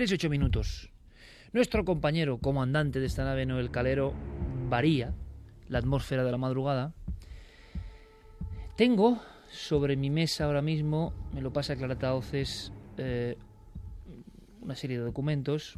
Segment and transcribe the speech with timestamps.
[0.00, 0.90] 3 y 8 minutos.
[1.52, 4.14] Nuestro compañero comandante de esta nave, Noel Calero,
[4.70, 5.12] varía
[5.68, 6.94] la atmósfera de la madrugada.
[8.78, 13.36] Tengo sobre mi mesa ahora mismo, me lo pasa Clarata Oces, eh,
[14.62, 15.76] una serie de documentos.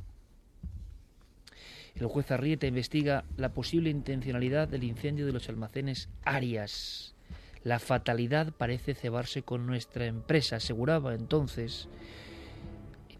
[1.96, 7.16] El juez Arrieta investiga la posible intencionalidad del incendio de los almacenes Arias.
[7.64, 11.88] La fatalidad parece cebarse con nuestra empresa, aseguraba entonces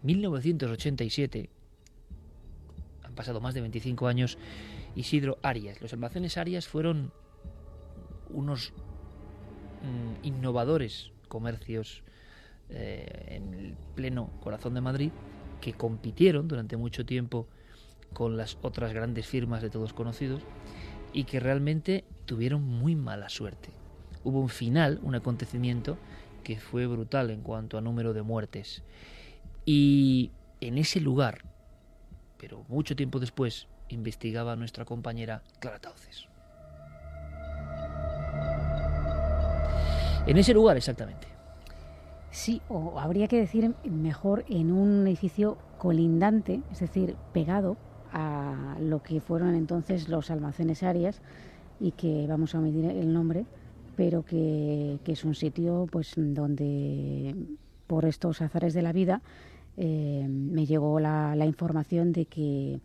[0.03, 1.49] 1987,
[3.03, 4.37] han pasado más de 25 años,
[4.95, 5.81] Isidro Arias.
[5.81, 7.11] Los almacenes Arias fueron
[8.29, 8.73] unos
[9.81, 12.03] mm, innovadores comercios
[12.69, 15.11] eh, en el pleno corazón de Madrid
[15.61, 17.47] que compitieron durante mucho tiempo
[18.13, 20.41] con las otras grandes firmas de todos conocidos
[21.13, 23.69] y que realmente tuvieron muy mala suerte.
[24.23, 25.97] Hubo un final, un acontecimiento
[26.43, 28.83] que fue brutal en cuanto a número de muertes.
[29.65, 31.43] Y en ese lugar,
[32.37, 36.27] pero mucho tiempo después, investigaba nuestra compañera Clara Tauces.
[40.25, 41.27] En ese lugar, exactamente.
[42.31, 47.77] Sí, o habría que decir mejor en un edificio colindante, es decir, pegado
[48.11, 51.21] a lo que fueron entonces los almacenes Arias
[51.79, 53.45] y que vamos a medir el nombre,
[53.95, 57.35] pero que, que es un sitio pues donde
[57.85, 59.21] por estos azares de la vida
[59.77, 62.79] eh, me llegó la, información de que,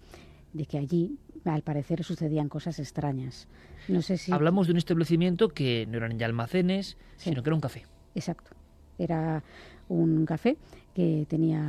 [0.53, 3.49] de que allí, al parecer, sucedían cosas extrañas.
[3.88, 4.32] No sé si...
[4.32, 7.84] Hablamos de un establecimiento que no eran ya almacenes, sino que era un café.
[8.15, 8.50] Exacto.
[8.99, 9.43] Era
[9.88, 10.56] un café
[10.94, 11.60] que tenía,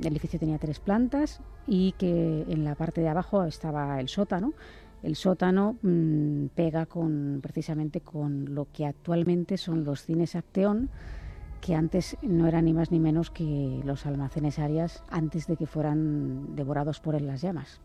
[0.00, 4.54] el edificio tenía tres plantas y que en la parte de abajo estaba el sótano.
[5.02, 10.90] El sótano mm, pega con precisamente con lo que actualmente son los cines Acteón,
[11.62, 15.66] que antes no eran ni más ni menos que los almacenes Arias antes de que
[15.66, 17.80] fueran devorados por las llamas.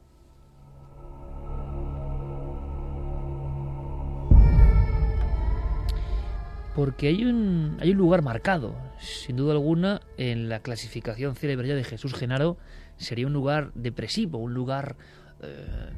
[6.76, 11.84] Porque hay un, hay un lugar marcado, sin duda alguna, en la clasificación célebre de
[11.84, 12.58] Jesús Genaro,
[12.98, 14.96] sería un lugar depresivo, un lugar,
[15.42, 15.90] eh,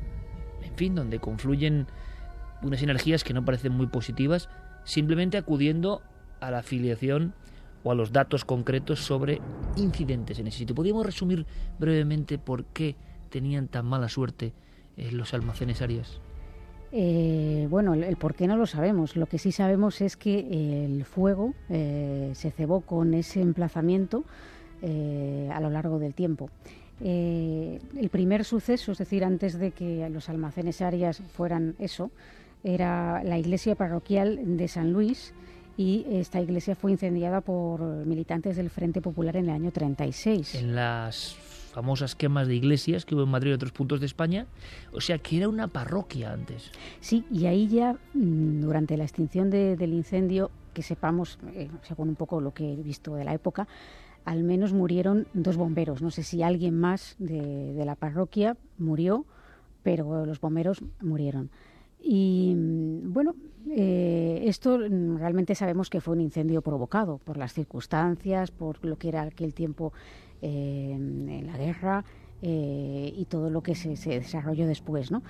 [0.64, 1.88] en fin, donde confluyen
[2.62, 4.50] unas energías que no parecen muy positivas,
[4.84, 6.02] simplemente acudiendo
[6.42, 7.34] a la afiliación
[7.84, 9.42] o a los datos concretos sobre
[9.76, 10.76] incidentes en ese sitio.
[10.76, 11.46] ¿Podríamos resumir
[11.78, 12.96] brevemente por qué
[13.30, 14.54] tenían tan mala suerte
[14.98, 16.20] eh, los almacenes Arias?
[16.92, 19.16] Eh, bueno, el, por qué no lo sabemos.
[19.16, 24.24] Lo que sí sabemos es que el fuego eh, se cebó con ese emplazamiento
[24.82, 26.50] a lo largo del tiempo.
[27.02, 32.12] el primer suceso, es decir, antes de que los almacenes Arias fueran eso,
[32.64, 35.34] era la iglesia parroquial de San Luis,
[35.80, 40.56] y esta iglesia fue incendiada por militantes del Frente Popular en el año 36.
[40.56, 41.38] En las
[41.72, 44.46] famosas quemas de iglesias que hubo en Madrid y otros puntos de España,
[44.92, 46.74] o sea que era una parroquia antes.
[47.00, 52.16] Sí, y ahí ya mm, durante la extinción del incendio, que sepamos, eh, según un
[52.16, 53.66] poco lo que he visto de la época,
[54.26, 56.02] al menos murieron dos bomberos.
[56.02, 59.26] No sé si alguien más de, de la parroquia murió,
[59.82, 61.50] pero los bomberos murieron.
[62.02, 63.36] Y mm, bueno,
[63.72, 68.98] eh, esto mm, realmente sabemos que fue un incendio provocado por las circunstancias, por lo
[68.98, 69.94] que era aquel tiempo
[70.42, 72.06] eh, en la guerra
[72.42, 75.22] eh, y todo lo que se, se, desarrolló después, ¿no?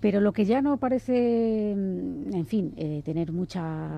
[0.00, 2.74] Pero lo que ya no parece, mm, en fin,
[3.04, 3.88] tener mucha,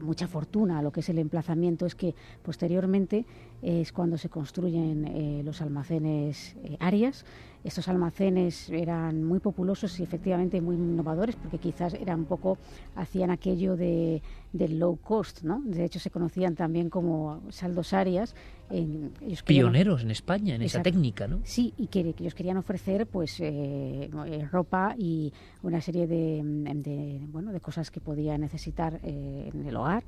[0.00, 3.26] mucha fortuna, lo que es el emplazamiento, es que posteriormente
[3.62, 7.24] es cuando se construyen los almacenes Arias,
[7.64, 12.58] estos almacenes eran muy populosos y efectivamente muy innovadores porque quizás eran un poco,
[12.96, 14.20] hacían aquello de,
[14.52, 15.62] del low cost, ¿no?
[15.64, 18.34] De hecho se conocían también como saldos áreas.
[18.68, 19.12] En,
[19.44, 21.40] Pioneros en España en esa técnica, ¿no?
[21.44, 25.32] Sí, y que, ellos querían ofrecer pues eh, eh, ropa y
[25.62, 30.02] una serie de, bueno, de cosas que podía necesitar eh, en el hogar.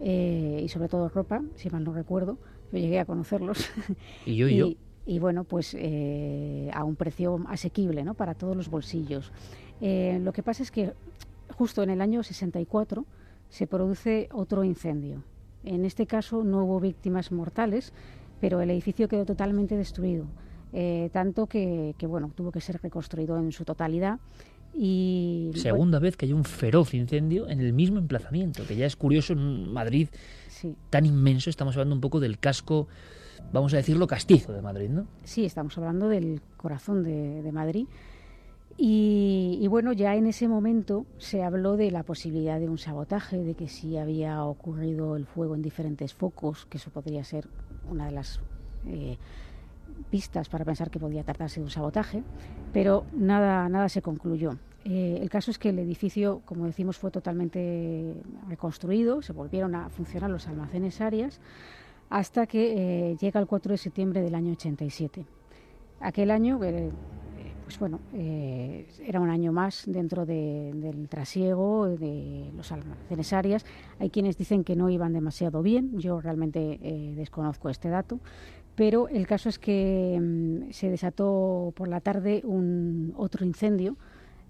[0.00, 2.38] Y sobre todo ropa, si mal no recuerdo,
[2.72, 3.68] yo llegué a conocerlos.
[4.26, 4.68] Y yo, y yo.
[5.08, 8.12] y bueno, pues eh, a un precio asequible ¿no?
[8.12, 9.32] para todos los bolsillos.
[9.80, 10.92] Eh, lo que pasa es que
[11.56, 13.06] justo en el año 64
[13.48, 15.22] se produce otro incendio.
[15.64, 17.94] En este caso no hubo víctimas mortales,
[18.38, 20.26] pero el edificio quedó totalmente destruido,
[20.74, 24.20] eh, tanto que, bueno, tuvo que ser reconstruido en su totalidad.
[24.74, 28.96] Y, Segunda vez que hay un feroz incendio en el mismo emplazamiento, que ya es
[28.96, 30.08] curioso en Madrid
[30.90, 31.50] tan inmenso.
[31.50, 32.88] Estamos hablando un poco del casco,
[33.52, 35.06] vamos a decirlo, castizo de Madrid, ¿no?
[35.24, 37.86] Sí, estamos hablando del corazón de Madrid.
[38.80, 43.54] Y, bueno, ya en ese momento se habló de la posibilidad de un sabotaje, de
[43.54, 47.48] que si había ocurrido el fuego en diferentes focos, que eso podría ser
[47.90, 48.40] una de las
[48.86, 49.18] eh,
[50.10, 52.22] pistas para pensar que podía tratarse de un sabotaje,
[52.72, 54.56] pero nada, nada se concluyó.
[54.84, 58.14] Eh, el caso es que el edificio, como decimos, fue totalmente
[58.48, 61.40] reconstruido, se volvieron a funcionar los almacenes áreas
[62.10, 65.26] hasta que eh, llega el 4 de septiembre del año 87.
[66.00, 66.58] Aquel año,
[67.68, 73.66] pues bueno, eh, era un año más dentro del trasiego de los almacenes áreas.
[73.98, 78.20] Hay quienes dicen que no iban demasiado bien, yo realmente eh, desconozco este dato,
[78.78, 83.96] pero el caso es que mm, se desató por la tarde un otro incendio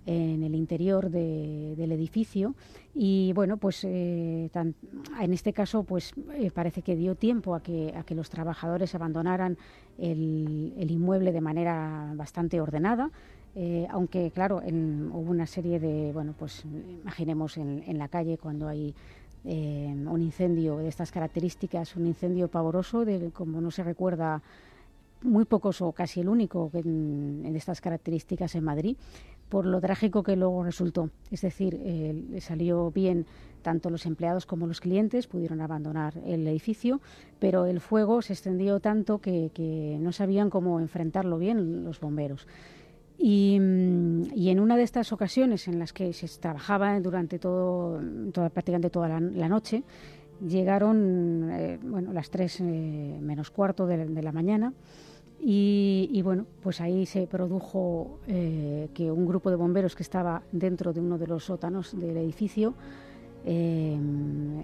[0.04, 2.54] en el interior del edificio
[2.94, 7.94] y bueno pues eh, en este caso pues eh, parece que dio tiempo a que
[7.96, 9.56] a que los trabajadores abandonaran
[9.98, 13.10] el, inmueble de manera bastante ordenada
[13.54, 16.64] eh, aunque claro hubo una serie de bueno pues
[17.02, 18.94] imaginemos en, en la calle cuando hay
[19.44, 24.42] un incendio de estas características un incendio pavoroso de como no se recuerda
[25.22, 28.96] muy pocos o casi el único en, estas características en Madrid,
[29.48, 31.10] por lo trágico que luego resultó.
[31.30, 33.26] Es decir, eh, salió bien
[33.62, 37.00] tanto los empleados como los clientes pudieron abandonar el edificio,
[37.38, 39.50] pero el fuego se extendió tanto que,
[40.00, 42.46] no sabían cómo enfrentarlo bien los bomberos.
[43.18, 48.00] Y, en una de estas ocasiones en las que se trabajaba durante todo,
[48.32, 49.82] toda, prácticamente toda la, noche,
[50.46, 54.72] llegaron eh, bueno, las tres eh, menos cuarto de la mañana
[55.40, 60.92] y, bueno, pues ahí se produjo eh, que un grupo de bomberos que estaba dentro
[60.92, 62.74] de uno de los sótanos del edificio
[63.44, 63.96] eh,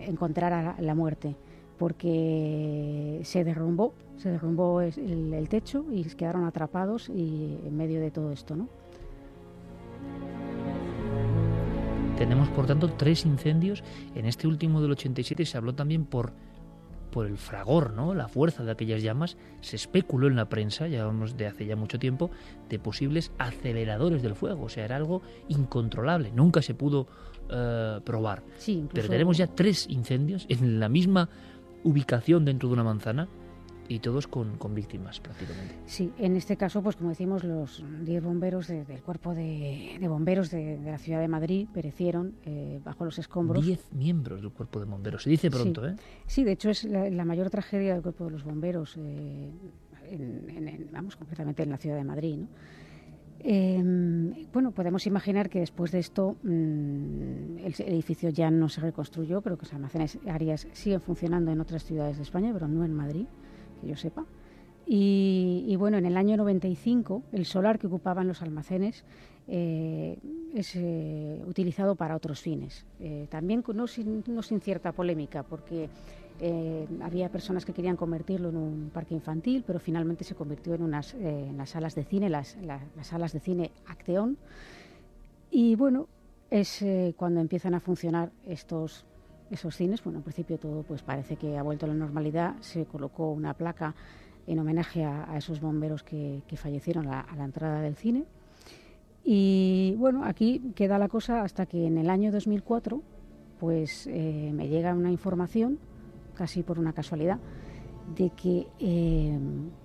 [0.07, 1.37] encontrara la, muerte,
[1.79, 8.33] porque se derrumbó, se derrumbó el, techo y quedaron atrapados y en medio de todo
[8.33, 8.69] esto, ¿no?
[12.17, 13.83] Tenemos, por tanto, tres incendios.
[14.15, 16.33] En este último del 87 se habló también por
[17.15, 18.13] por el fragor, ¿no?
[18.13, 21.77] la fuerza de aquellas llamas, se especuló en la prensa, ya vamos de hace ya
[21.77, 22.29] mucho tiempo,
[22.69, 24.65] de posibles aceleradores del fuego.
[24.65, 27.07] O sea, era algo incontrolable, nunca se pudo
[27.49, 28.43] eh, probar.
[28.93, 31.29] Pero tenemos ya tres incendios en la misma
[31.85, 33.29] ubicación dentro de una manzana
[33.89, 35.75] y todos con, víctimas prácticamente.
[35.87, 40.81] Sí, en este caso, pues como decimos, los 10 bomberos del cuerpo de, bomberos de,
[40.83, 43.65] la ciudad de Madrid perecieron eh, bajo los escombros.
[43.65, 45.97] 10 miembros del cuerpo de bomberos, se dice pronto, ¿eh?
[46.27, 49.51] Sí, de hecho es la, mayor tragedia del cuerpo de los bomberos, eh,
[50.91, 52.49] vamos, concretamente en la ciudad de Madrid, ¿no?
[53.41, 59.43] Em, bueno, podemos imaginar que después de esto mm, el edificio ya no se reconstruyó,
[59.43, 62.95] pero que los almacenes áreas siguen funcionando en otras ciudades de España, pero no en
[62.95, 63.27] Madrid
[63.81, 64.25] que yo sepa.
[64.87, 69.05] Y, bueno, en el año 95 el solar que ocupaban los almacenes
[69.49, 70.19] eh,
[70.55, 72.85] es eh, utilizado para otros fines.
[73.01, 75.89] Eh, también no sin, no sin, cierta polémica, porque
[77.03, 81.15] había personas que querían convertirlo en un parque infantil, pero finalmente se convirtió en, unas,
[81.15, 84.37] en las salas de cine, las, las, salas de cine Acteón.
[85.51, 86.09] Y bueno,
[86.51, 86.85] es
[87.17, 89.05] cuando empiezan a funcionar estos
[89.51, 90.03] esos cines.
[90.03, 92.57] Bueno, en principio todo pues parece que ha vuelto a la normalidad.
[92.61, 93.95] Se colocó una placa
[94.47, 98.25] en homenaje a, esos bomberos que, fallecieron a la entrada del cine.
[99.25, 103.03] Y bueno, aquí queda la cosa hasta que en el año 2004
[103.59, 105.79] pues eh, me llega una información,
[106.35, 107.39] casi por una casualidad,
[108.15, 109.39] de que, eh,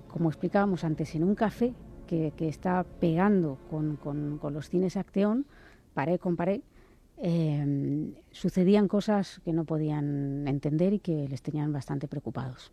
[0.07, 1.73] como explicábamos antes, en un café
[2.07, 5.45] que, está pegando con, con, con los cines Acteón,
[5.93, 6.61] pared con pared,
[7.21, 12.71] Em, sucedían cosas que no podían entender y que les tenían bastante preocupados.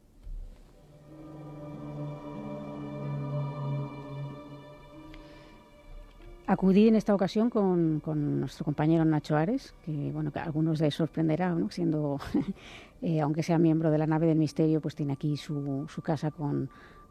[6.48, 8.00] Acudí en esta ocasión con,
[8.40, 11.70] nuestro compañero Nacho Ares, que bueno, que a algunos les sorprenderá, ¿no?
[11.70, 12.20] siendo,
[13.02, 16.30] eh, aunque sea miembro de la nave del misterio, pues tiene aquí su, su casa
[16.30, 16.70] con,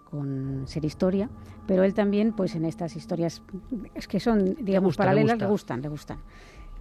[0.09, 1.29] con Ser Historia,
[1.67, 3.41] pero él también, pues en estas historias,
[3.93, 6.19] es que son, digamos, paralelas, le, gustan, le gustan.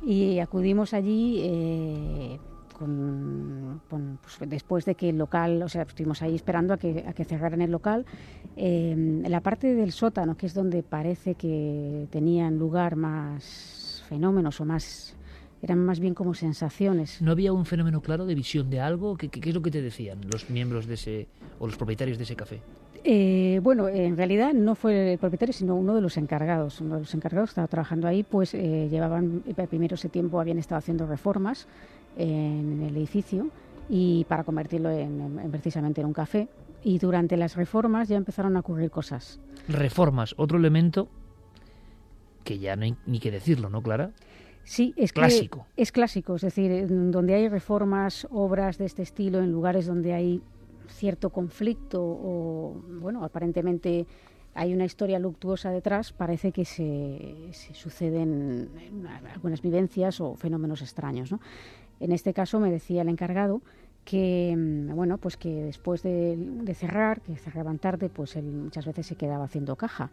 [0.00, 2.38] Y acudimos allí eh,
[2.78, 7.12] con, pues, después de que el local, o sea, estuvimos ahí esperando a que, a
[7.12, 8.04] que cerraran el local,
[8.56, 14.64] eh, la parte del sótano, que es donde parece que tenían lugar más fenómenos o
[14.64, 15.16] más
[15.62, 17.22] eran más bien como sensaciones.
[17.22, 19.16] ¿No había un fenómeno claro de visión de algo?
[19.16, 21.26] ¿Qué, qué es lo que te decían los miembros de ese
[21.58, 22.60] o los propietarios de ese café?
[23.06, 26.80] Eh, bueno, en realidad no fue el propietario, sino uno de los encargados.
[26.80, 30.78] Uno de los encargados estaba trabajando ahí, pues eh, llevaban, primero ese tiempo habían estado
[30.78, 31.66] haciendo reformas
[32.16, 33.48] en el edificio
[33.88, 36.48] y para convertirlo en, precisamente en un café.
[36.82, 39.40] Y durante las reformas ya empezaron a ocurrir cosas.
[39.68, 41.08] Reformas, otro elemento
[42.44, 44.10] que ya no hay ni que decirlo, ¿no, Clara?
[44.64, 45.66] Sí, es clásico.
[45.76, 50.42] es clásico, es decir, donde hay reformas, obras de este estilo, en lugares donde hay
[50.88, 54.06] cierto conflicto o, bueno, aparentemente
[54.54, 58.70] hay una historia luctuosa detrás, parece que se, suceden
[59.34, 61.32] algunas vivencias o fenómenos extraños.
[61.32, 61.40] ¿no?
[62.00, 63.62] En este caso me decía el encargado
[64.04, 69.06] que mm, bueno pues que después de, cerrar, que cerraban tarde, pues él muchas veces
[69.06, 70.10] se quedaba haciendo caja.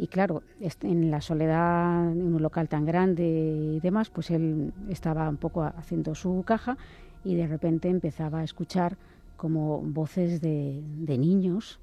[0.00, 0.42] Y claro,
[0.82, 5.64] en la soledad, en un local tan grande y demás, pues él estaba un poco
[5.64, 6.78] haciendo su caja
[7.24, 8.96] y de repente empezaba a escuchar
[9.36, 10.82] como voces de,
[11.18, 11.80] niños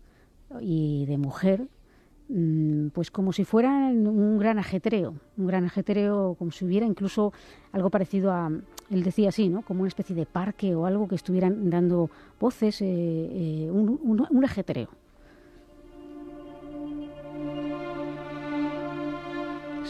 [0.61, 1.67] y de mujer,
[2.29, 7.33] mm, pues como si fueran un gran ajetreo, un gran ajetreo, como si hubiera incluso
[7.73, 8.49] algo parecido a,
[8.89, 9.61] él decía así, ¿no?
[9.61, 14.89] Como una especie de parque o algo que estuvieran dando voces, eh, eh, un ajetreo.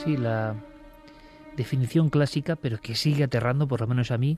[0.03, 0.55] Sí, la
[1.55, 4.37] definición clásica, pero que sigue aterrando, por lo menos a mí,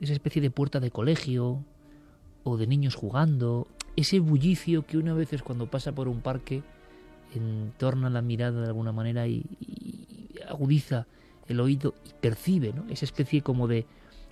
[0.00, 1.64] esa especie de puerta de colegio
[2.42, 6.62] o de niños jugando, ese bullicio que una vez cuando pasa por un parque
[7.34, 9.44] entorna la mirada de alguna manera y,
[10.48, 11.06] agudiza
[11.46, 12.84] el oído y percibe ¿no?
[12.88, 13.86] esa especie como de,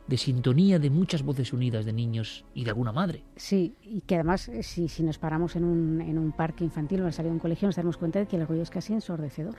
[0.07, 3.23] de sintonía de muchas voces unidas de niños y de alguna madre.
[3.37, 7.03] Sí, y que además eh, si, si nos paramos en un, en un parque infantil
[7.03, 8.93] o en salida de un colegio nos damos cuenta de que el ruido es casi
[8.93, 9.57] ensordecedor.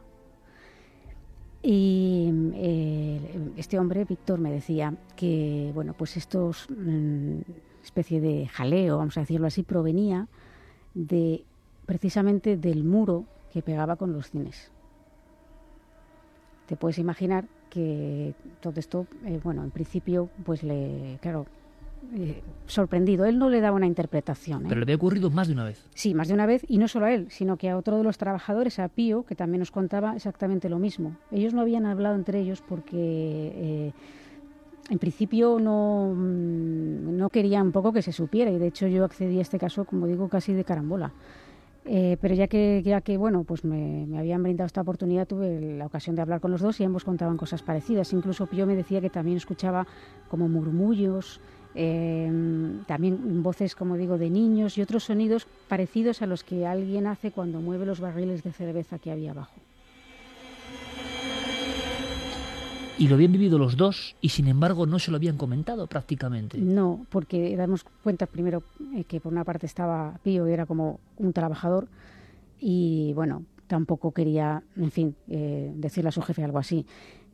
[1.66, 7.40] Y eh, este hombre, Víctor, me decía que, bueno, pues estos mm,
[7.82, 10.28] especie de jaleo, vamos a decirlo así, provenía
[10.94, 11.46] de
[11.86, 14.73] precisamente del muro que pegaba con los cines.
[16.66, 21.46] Te puedes imaginar que todo esto, eh, bueno, en principio, pues le, claro,
[22.16, 23.26] eh, sorprendido.
[23.26, 24.66] Él no le daba una interpretación.
[24.66, 24.70] ¿eh?
[24.70, 25.84] Pero le había ocurrido más de una vez.
[25.96, 28.04] Sí, más de una vez, y no solo a él, sino que a otro de
[28.04, 31.16] los trabajadores, a Pío, que también nos contaba exactamente lo mismo.
[31.32, 32.98] Ellos no habían hablado entre ellos porque
[33.56, 33.92] eh,
[34.90, 39.06] en principio no, mm, no querían un poco que se supiera, y de hecho yo
[39.06, 41.14] accedí a este caso, como digo, casi de carambola.
[41.84, 45.86] Pero ya que, ya que bueno, pues me, me, habían brindado esta oportunidad, tuve la
[45.86, 48.14] ocasión de hablar con los dos y ambos contaban cosas parecidas.
[48.14, 49.86] Incluso Pío me decía que también escuchaba
[50.30, 51.40] como murmullos,
[51.76, 57.08] Em, también voces, como digo, de niños y otros sonidos parecidos a los que alguien
[57.08, 59.56] hace cuando mueve los barriles de cerveza que había abajo.
[62.98, 66.60] Y lo habían vivido los dos y sin embargo no se lo habían comentado prácticamente.
[66.60, 68.64] No, porque damos cuenta primero
[68.96, 71.88] eh, que por una parte estaba Pío y era como un trabajador
[72.60, 76.86] y bueno, tampoco quería, en fin, eh, decirle a su jefe algo así.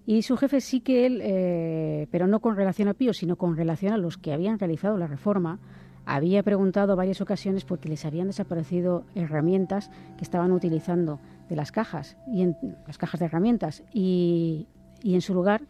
[0.06, 3.56] Y su jefe sí que él, eh, pero no con relación a Pío, sino con
[3.56, 5.60] relación a los que habían realizado la reforma,
[6.06, 12.18] había preguntado varias ocasiones porque les habían desaparecido herramientas que estaban utilizando de las cajas,
[12.32, 12.56] y en,
[12.88, 13.84] las cajas de herramientas.
[13.94, 14.66] Y,
[15.04, 15.64] y en su lugar,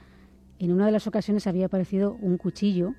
[0.60, 2.94] en una de las ocasiones había aparecido un cuchillo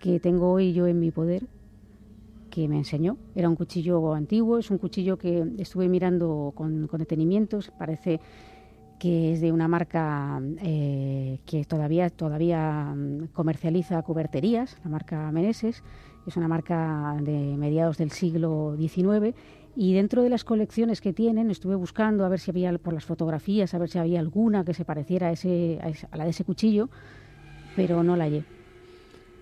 [0.00, 1.46] que tengo hoy yo en mi poder,
[2.50, 3.16] que me enseñó.
[3.34, 7.06] Era un cuchillo antiguo, es un cuchillo que estuve mirando con, con
[7.78, 8.20] parece
[8.98, 15.82] que es de una marca eh, que todavía, todavía mm, comercializa cuberterías, la marca Meneses,
[16.26, 19.34] es una marca de mediados del siglo XIX
[19.76, 23.04] y dentro de las colecciones que tienen estuve buscando a ver si había por las
[23.04, 26.44] fotografías, a ver si había alguna que se pareciera a, ese, a la de ese
[26.44, 26.90] cuchillo,
[27.76, 28.44] pero no la hallé.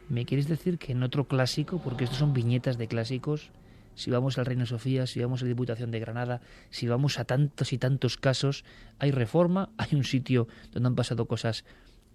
[0.09, 3.51] ¿Me quieres decir que en otro clásico, porque estos son viñetas de clásicos,
[3.95, 7.25] si vamos al Reino Sofía, si vamos a la Diputación de Granada, si vamos a
[7.25, 8.65] tantos y tantos casos,
[8.99, 11.65] hay reforma, hay un sitio donde han pasado cosas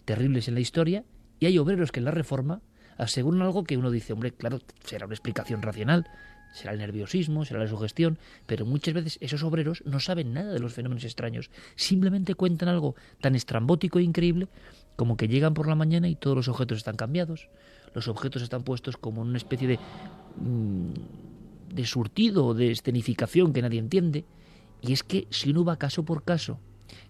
[0.05, 1.03] terribles en la historia
[1.39, 2.61] y hay obreros que en la reforma
[2.97, 6.07] aseguran algo que uno dice, hombre, claro, será una explicación racional,
[6.53, 10.59] será el nerviosismo, será la sugestión, pero muchas veces esos obreros no saben nada de
[10.59, 14.47] los fenómenos extraños, simplemente cuentan algo tan estrambótico e increíble
[14.95, 17.49] como que llegan por la mañana y todos los objetos están cambiados,
[17.93, 19.79] los objetos están puestos como en una especie de...
[20.37, 20.91] Mm,
[21.73, 24.25] de surtido, de escenificación que nadie entiende.
[24.81, 26.59] Y es que si uno va caso por caso,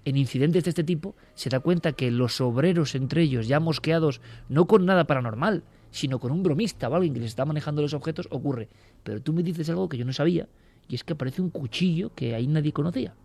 [0.05, 4.21] en incidentes de este tipo, se da cuenta que los obreros entre ellos, ya mosqueados,
[4.49, 5.63] no con nada paranormal,
[5.97, 8.69] sino con un bromista o alguien que les está manejando los objetos, ocurre.
[9.03, 10.47] Pero tú me dices algo que yo no sabía,
[10.87, 13.15] y es que aparece un cuchillo que ahí nadie conocía.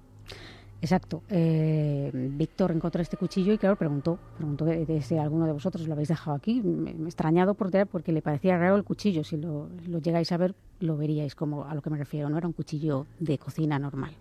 [0.80, 1.22] Exacto.
[1.28, 4.66] Eh, Víctor encontró este cuchillo y claro, preguntó, preguntó
[5.02, 6.62] si alguno de vosotros lo habéis dejado aquí.
[6.62, 9.22] Me, extrañado por, porque le parecía raro el cuchillo.
[9.22, 12.30] Si lo, lo, llegáis a ver, lo veríais como a lo que me refiero.
[12.30, 14.12] No era un cuchillo de cocina normal.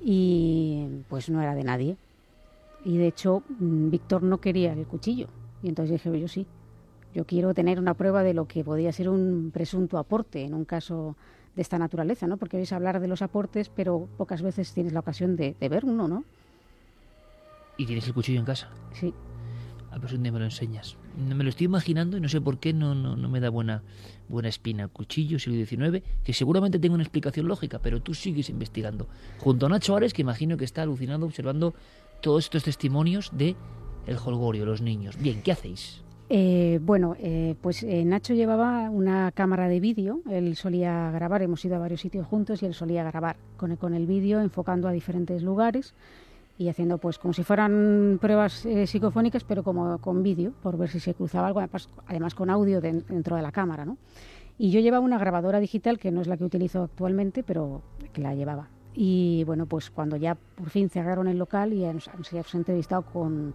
[0.00, 1.96] Y pues no era de nadie.
[2.84, 5.28] Y de hecho, mm, Víctor no quería el cuchillo.
[5.62, 6.46] Y entonces dije, yo sí,
[7.14, 10.64] yo quiero tener una prueba de lo que podía ser un presunto aporte en un
[10.64, 11.16] caso
[11.56, 12.36] de esta naturaleza, ¿no?
[12.36, 16.06] Porque oís hablar de los aportes, pero pocas veces tienes la ocasión de, ver uno,
[16.06, 16.24] ¿no?
[17.76, 18.68] ¿Y tienes el cuchillo en casa?
[18.92, 19.12] Sí.
[19.90, 20.96] A ver si me lo enseñas.
[21.16, 23.82] Me lo estoy imaginando y no sé por qué no, no, no me da buena,
[24.28, 24.86] buena espina.
[24.86, 29.08] Cuchillo, siglo XIX, que seguramente tengo una explicación lógica, pero tú sigues investigando.
[29.38, 31.74] Junto a Nacho Ares, que imagino que está alucinado observando
[32.20, 33.56] todos estos testimonios de
[34.06, 35.16] el holgorio, los niños.
[35.18, 36.02] Bien, ¿qué hacéis?
[36.32, 41.64] Eh, bueno, eh, pues eh, Nacho llevaba una cámara de vídeo, él solía grabar, hemos
[41.64, 44.92] ido a varios sitios juntos y él solía grabar con, con el vídeo enfocando a
[44.92, 45.92] diferentes lugares
[46.56, 51.00] y haciendo pues como si fueran pruebas psicofónicas pero como con vídeo por ver si
[51.00, 51.62] se cruzaba algo,
[52.06, 53.84] además, con audio dentro de la cámara.
[53.84, 53.98] ¿no?
[54.56, 57.82] Y yo llevaba una grabadora digital que no es la que utilizo actualmente pero
[58.12, 58.68] que la llevaba.
[58.94, 63.52] Y bueno, pues cuando ya por fin cerraron el local y nos, hemos entrevistado con,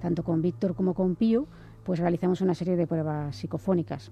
[0.00, 1.46] tanto con Víctor como con Pío,
[1.86, 4.10] pues realizamos una serie de pruebas psicofónicas.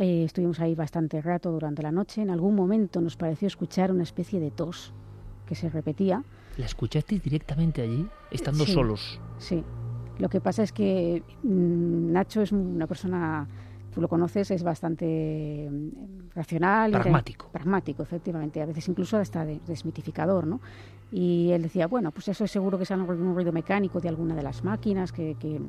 [0.00, 2.20] Eh, estuvimos ahí bastante rato durante la noche.
[2.20, 4.92] En algún momento nos pareció escuchar una especie de tos
[5.46, 6.24] que se repetía.
[6.56, 9.20] ¿La escuchasteis directamente allí, estando solos?
[9.38, 9.62] Sí.
[10.18, 13.46] Lo que pasa es que mm, Nacho es una persona,
[13.92, 16.90] tú lo conoces, es bastante mm, racional.
[16.90, 17.48] Pragmático.
[17.52, 18.60] pragmático, efectivamente.
[18.60, 20.60] A veces incluso hasta desmitificador, ¿no?
[21.12, 24.34] Y él decía, bueno, pues eso es seguro que es un ruido mecánico de alguna
[24.34, 25.60] de las máquinas, que, que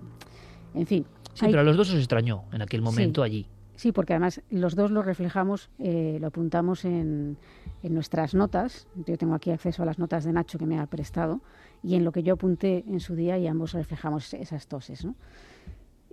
[0.75, 1.05] en fin,
[1.35, 3.45] Sí, pero a los dos os extrañó en aquel momento allí.
[3.75, 7.37] Sí, porque además los dos lo reflejamos, eh, lo apuntamos en,
[7.83, 8.87] en, nuestras notas.
[9.05, 11.41] Yo tengo aquí acceso a las notas de Nacho que me ha prestado
[11.83, 15.03] y en lo que yo apunté en su día y ambos reflejamos esas toses.
[15.03, 15.15] ¿no?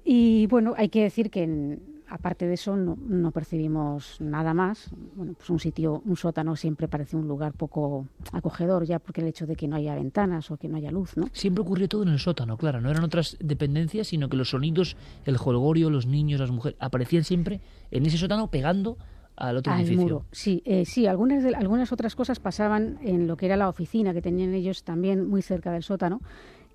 [0.05, 1.81] Y bueno, hay que decir que en,
[2.12, 4.90] aparte de eso no, percibimos nada más.
[5.16, 9.29] Bueno, pues un sitio, un sótano siempre parece un lugar poco acogedor ya porque el
[9.29, 11.29] hecho de que no haya ventanas o que no haya luz, ¿no?
[11.33, 14.96] Siempre ocurrió todo en el sótano, claro, no eran otras dependencias, sino que los sonidos,
[15.25, 18.98] el jolgorio, los niños, las mujeres, aparecían siempre en ese sótano pegando
[19.35, 20.27] al otro edificio.
[20.33, 24.12] Sí, eh, sí, algunas, de, algunas otras cosas pasaban en lo que era la oficina
[24.12, 26.20] que tenían ellos también muy cerca del sótano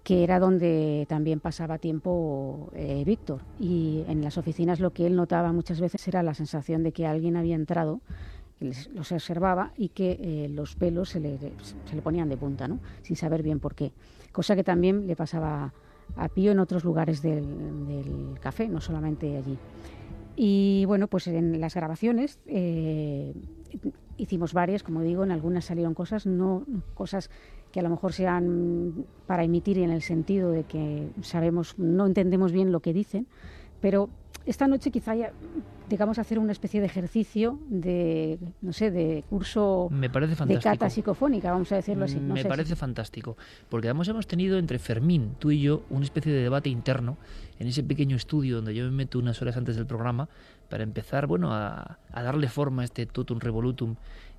[0.08, 3.41] que era donde también pasaba tiempo eh, Víctor.
[3.60, 7.06] Y en las oficinas lo que él notaba muchas veces era la sensación de que
[7.06, 8.00] alguien había entrado,
[8.62, 12.80] los observaba y que eh, los pelos se le, se le, ponían de punta, ¿no?
[13.02, 13.91] sin saber bien por qué.
[14.32, 15.74] Cosa que también le pasaba
[16.15, 17.43] a Pío en otros lugares del,
[17.86, 19.58] del café, no solamente allí.
[20.38, 23.34] Y bueno, pues en las grabaciones eh,
[24.18, 27.30] hicimos varias, como digo, en algunas salieron cosas, no cosas
[27.72, 32.52] que a lo mejor sean para emitir en el sentido de que sabemos, no entendemos
[32.52, 33.28] bien lo que dicen,
[33.80, 34.10] pero
[34.48, 35.32] esta noche quizá ya,
[35.90, 40.90] digamos, hacer una especie de ejercicio de, no sé, de curso Me parece de cata
[40.90, 42.18] psicofónica, vamos a decirlo así.
[42.18, 43.38] Me parece fantástico,
[43.70, 47.18] porque además hemos tenido entre Fermín, tú y yo, una especie de debate interno
[47.60, 50.30] en ese pequeño estudio donde yo me meto unas horas antes del programa
[50.70, 53.96] para empezar, bueno, a, a darle forma a este totum revolutum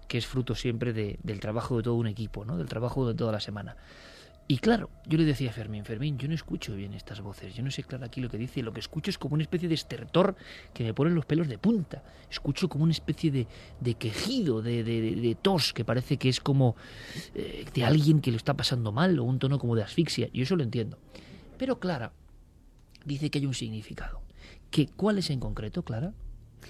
[0.08, 2.56] que es fruto siempre del trabajo de todo un equipo, ¿no?
[2.56, 3.76] del trabajo de toda la semana.
[4.50, 7.62] Y claro, yo le decía a Fermín, Fermín, yo no escucho bien estas voces, yo
[7.62, 9.74] no sé claro aquí lo que dice, lo que escucho es como una especie de
[9.74, 10.36] estertor
[10.72, 13.46] que me pone los pelos de punta, escucho como una especie de,
[13.78, 16.76] de quejido, de, de, tos, que parece que es como
[17.34, 20.40] eh, de alguien que lo está pasando mal, o un tono como de asfixia, y
[20.40, 20.98] eso lo entiendo.
[21.58, 22.14] Pero Clara
[23.04, 24.22] dice que hay un significado.
[24.70, 26.14] ¿Que, ¿Cuál es en concreto, Clara?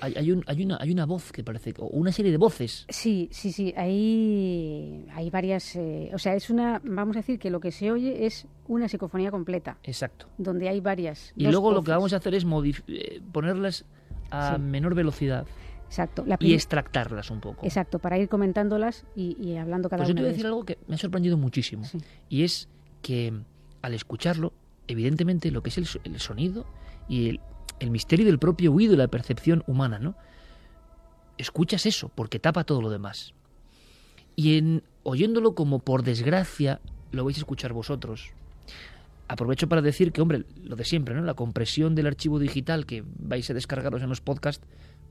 [0.01, 2.87] Hay, hay, un, hay, una, hay una voz que parece, o una serie de voces.
[2.89, 7.51] Sí, sí, sí, hay, hay varias, eh, o sea, es una, vamos a decir que
[7.51, 9.79] lo que se oye es una psicofonía completa.
[9.83, 10.27] Exacto.
[10.39, 11.33] Donde hay varias.
[11.37, 12.45] Y luego lo que vamos a hacer es
[12.89, 13.85] eh, ponerlas
[14.31, 15.47] a menor velocidad.
[15.87, 16.25] Exacto.
[16.41, 17.65] y extractarlas un poco.
[17.65, 20.21] Exacto, para ir comentándolas y, hablando cada pues una.
[20.21, 21.85] Yo te voy a decir algo que me ha sorprendido muchísimo.
[22.29, 22.69] Y es
[23.01, 23.33] que
[23.81, 24.53] al escucharlo,
[24.87, 26.67] evidentemente lo que es el, el sonido
[27.09, 27.41] y el,
[27.81, 30.15] el misterio del propio oído y la percepción humana, ¿no?
[31.37, 33.35] Escuchas eso, porque tapa todo lo demás.
[34.35, 36.81] Y en oyéndolo como por desgracia
[37.13, 38.31] lo vais a escuchar vosotros.
[39.29, 41.23] Aprovecho para decir que, hombre, lo de siempre, ¿no?
[41.23, 44.65] La compresión del archivo digital que vais a descargaros en los podcasts,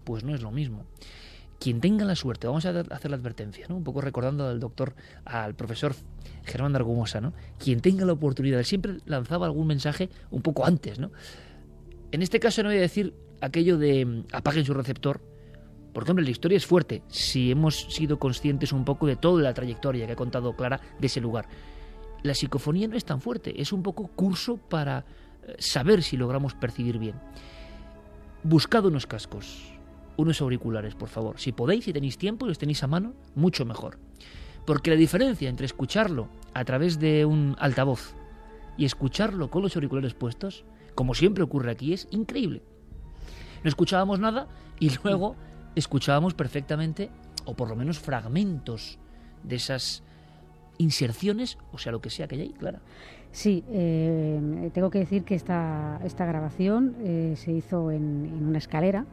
[0.03, 0.85] pues no es lo mismo.
[1.59, 3.77] quien tenga la suerte, vamos a hacer la advertencia, ¿no?
[3.77, 4.93] un poco recordando al doctor,
[5.25, 5.95] al profesor
[6.45, 6.79] Germán de
[7.19, 7.33] ¿no?
[7.57, 10.99] quien tenga la oportunidad, siempre lanzaba algún mensaje un poco antes.
[10.99, 11.11] ¿no?
[12.11, 15.21] En este caso no voy a decir aquello de mm, apaguen su receptor,
[15.93, 19.53] porque hombre, la historia es fuerte, si hemos sido conscientes un poco de toda la
[19.53, 21.47] trayectoria que ha contado Clara de ese lugar.
[22.23, 25.05] La psicofonía no es tan fuerte, es un poco curso para
[25.43, 27.15] eh, saber si logramos percibir bien.
[28.43, 29.73] Buscad unos cascos,
[30.17, 31.39] unos auriculares, por favor.
[31.39, 33.97] Si podéis, si tenéis tiempo y los tenéis a mano, mucho mejor.
[34.65, 38.13] Porque la diferencia entre escucharlo a través de un altavoz
[38.77, 40.65] y escucharlo con los auriculares puestos,
[40.97, 42.63] como siempre ocurre aquí, es increíble.
[43.63, 44.47] No escuchábamos nada
[44.79, 45.35] y luego
[45.75, 47.11] escuchábamos perfectamente,
[47.45, 48.97] o por lo menos fragmentos
[49.43, 50.01] de esas
[50.79, 52.81] inserciones, o sea, lo que sea que hay ahí, Clara.
[53.31, 59.05] Sí, eh, tengo que decir que esta, esta grabación eh, se hizo en, una escalera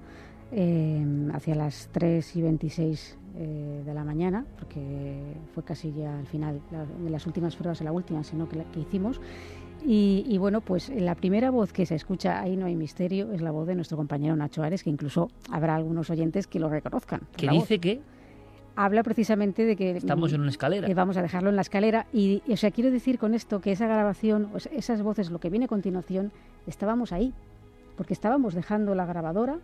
[0.53, 6.61] eh, hacia las 3 y 26 de la mañana, porque fue casi ya al final
[7.03, 9.20] de las últimas pruebas de la última, sino que, la, que hicimos.
[9.87, 13.51] Y, bueno, pues la primera voz que se escucha, ahí no hay misterio, es la
[13.51, 17.20] voz de nuestro compañero Nacho Ares, que incluso habrá algunos oyentes que lo reconozcan.
[17.37, 18.01] Que dice que
[18.77, 20.87] habla precisamente de que estamos en una escalera.
[20.87, 23.73] Que vamos a dejarlo en la escalera y, o sea, quiero decir con esto que
[23.73, 26.33] esa grabación, esas voces, lo que viene a continuación,
[26.66, 27.35] estábamos ahí,
[27.97, 29.59] porque estábamos dejando la grabadora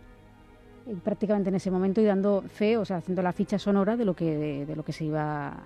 [0.87, 4.05] eh, prácticamente en ese momento y dando fe, o sea, haciendo la ficha sonora de
[4.05, 5.65] lo que de, lo que se iba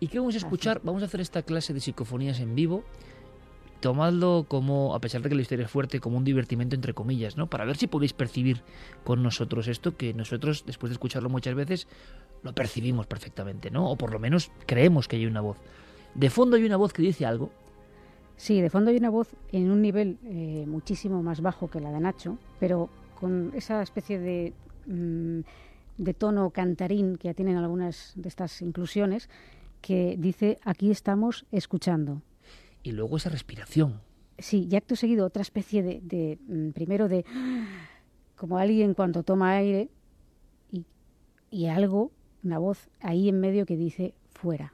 [0.00, 0.80] ¿Y qué vamos a escuchar?
[0.82, 2.84] Vamos a hacer esta clase de psicofonías en vivo
[3.80, 7.36] tomadlo como, a pesar de que la historia es fuerte, como un divertimento entre comillas,
[7.36, 7.48] ¿no?
[7.48, 8.62] Para ver si podéis percibir
[9.04, 11.88] con nosotros esto que nosotros, después de escucharlo muchas veces,
[12.42, 13.90] lo percibimos perfectamente, ¿no?
[13.90, 15.56] O por lo menos creemos que hay una voz.
[16.14, 17.50] De fondo hay una voz que dice algo.
[18.36, 21.90] Sí, de fondo hay una voz en un nivel eh, muchísimo más bajo que la
[21.90, 22.88] de Nacho, pero
[23.18, 24.54] con esa especie de,
[24.86, 25.40] mm,
[25.98, 29.28] de tono cantarín que ya tienen algunas de estas inclusiones,
[29.82, 32.22] que dice, aquí estamos escuchando
[32.82, 34.00] y luego esa respiración.
[34.38, 37.24] Sí, y acto seguido otra especie de, mm, primero de,
[38.36, 39.90] como alguien cuando toma aire
[40.72, 40.86] y,
[41.50, 42.10] y algo,
[42.42, 44.72] una voz ahí en medio que dice fuera.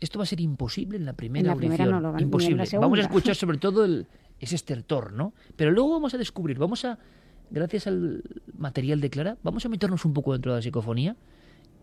[0.00, 2.64] Esto va a ser imposible en la primera en la primera no lo Imposible.
[2.78, 4.06] Vamos a escuchar sobre todo el,
[4.40, 5.32] ese estertor, ¿no?
[5.56, 6.98] Pero luego vamos a descubrir, vamos a,
[7.50, 8.22] gracias al
[8.56, 11.16] material de Clara, vamos a meternos un poco dentro de la psicofonía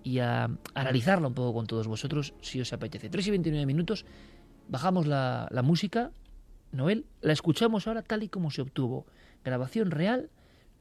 [0.03, 3.09] y a analizarla un poco con todos vosotros, si os apetece.
[3.09, 4.05] 3 y 29 minutos
[4.67, 6.11] Bajamos la, música,
[6.71, 9.05] Noel, la escuchamos ahora tal y como se obtuvo.
[9.43, 10.29] Grabación real,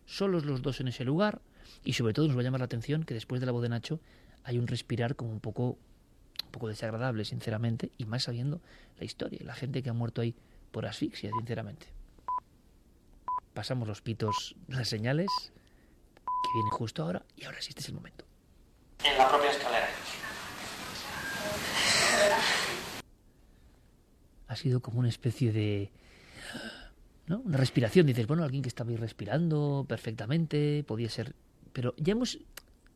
[0.07, 1.43] solos los dos en ese lugar,
[1.85, 3.69] y sobre todo nos va a llamar la atención que después de la voz de
[3.69, 4.01] Nacho
[4.43, 5.77] hay un respirar como un poco,
[6.45, 8.61] un poco desagradable, sinceramente, y más sabiendo
[8.99, 10.35] la historia la gente que ha muerto ahí
[10.73, 11.87] por asfixia, sinceramente.
[13.53, 15.29] Pasamos los pitos, las señales,
[16.17, 18.25] que vienen justo ahora, y ahora sí este es el momento.
[19.05, 19.89] En la propia escalera.
[24.55, 25.91] Ha sido como una especie de...
[27.27, 27.41] ¿no?
[27.41, 28.07] Una respiración.
[28.07, 31.35] Dices, bueno, alguien que estaba ahí respirando perfectamente, podía ser...
[31.73, 32.39] Pero ya hemos...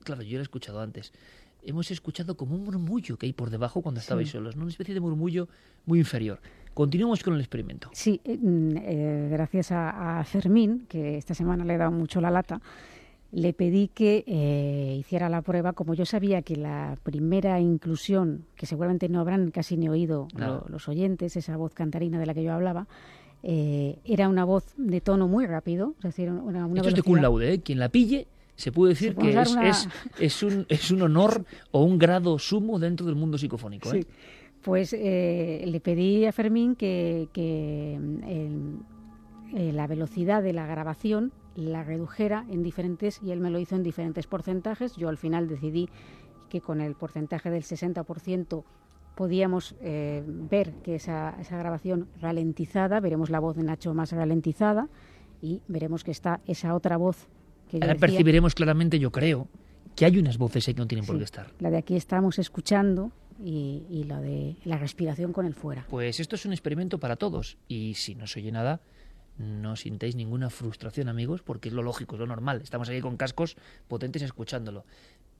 [0.05, 1.13] Claro, yo lo he escuchado antes.
[1.63, 4.63] Hemos escuchado como un murmullo que hay por debajo cuando estabais solos, ¿no?
[4.63, 5.49] Una especie de murmullo
[5.85, 6.41] muy inferior.
[6.73, 7.91] Continuamos con el experimento.
[7.93, 12.31] Sí, eh, eh, gracias a, a Fermín, que esta semana le he dado mucho la
[12.31, 12.61] lata,
[13.31, 18.67] le pedí que eh, hiciera la prueba, como yo sabía que la primera inclusión, que
[18.67, 20.29] seguramente no habrán casi ni oído
[20.69, 22.87] los oyentes, esa voz cantarina de la que yo hablaba,
[23.43, 27.03] eh, era una voz de tono muy rápido, es decir, una, una Esto es de
[27.03, 27.61] cum laude, ¿eh?
[27.61, 29.89] quien la pille se puede decir que es,
[30.19, 33.91] es, un, es un honor o un grado sumo dentro del mundo psicofónico.
[33.91, 34.05] Sí.
[34.63, 37.97] Pues le pedí a Fermín que, que
[39.53, 43.83] la velocidad de la grabación la redujera en diferentes, y él me lo hizo en
[43.83, 44.97] diferentes porcentajes.
[44.97, 45.89] Yo al final decidí
[46.49, 48.65] que con el porcentaje del 60%
[49.15, 54.89] podíamos eh, ver que esa, esa grabación ralentizada, veremos la voz de Nacho más ralentizada
[55.43, 57.29] y veremos que está esa otra voz
[57.69, 59.49] que Ahora percibiremos claramente, yo creo,
[59.95, 61.53] que hay unas voces ahí que no tienen por qué estar.
[61.59, 63.11] La de aquí estamos escuchando
[63.45, 65.85] y, y la de la respiración con el fuera.
[65.91, 68.81] Pues esto es un experimento para todos y si no se oye nada,
[69.39, 72.61] no sintáis ninguna frustración, amigos, porque es lo lógico, es lo normal.
[72.63, 74.85] Estamos aquí con cascos potentes escuchándolo.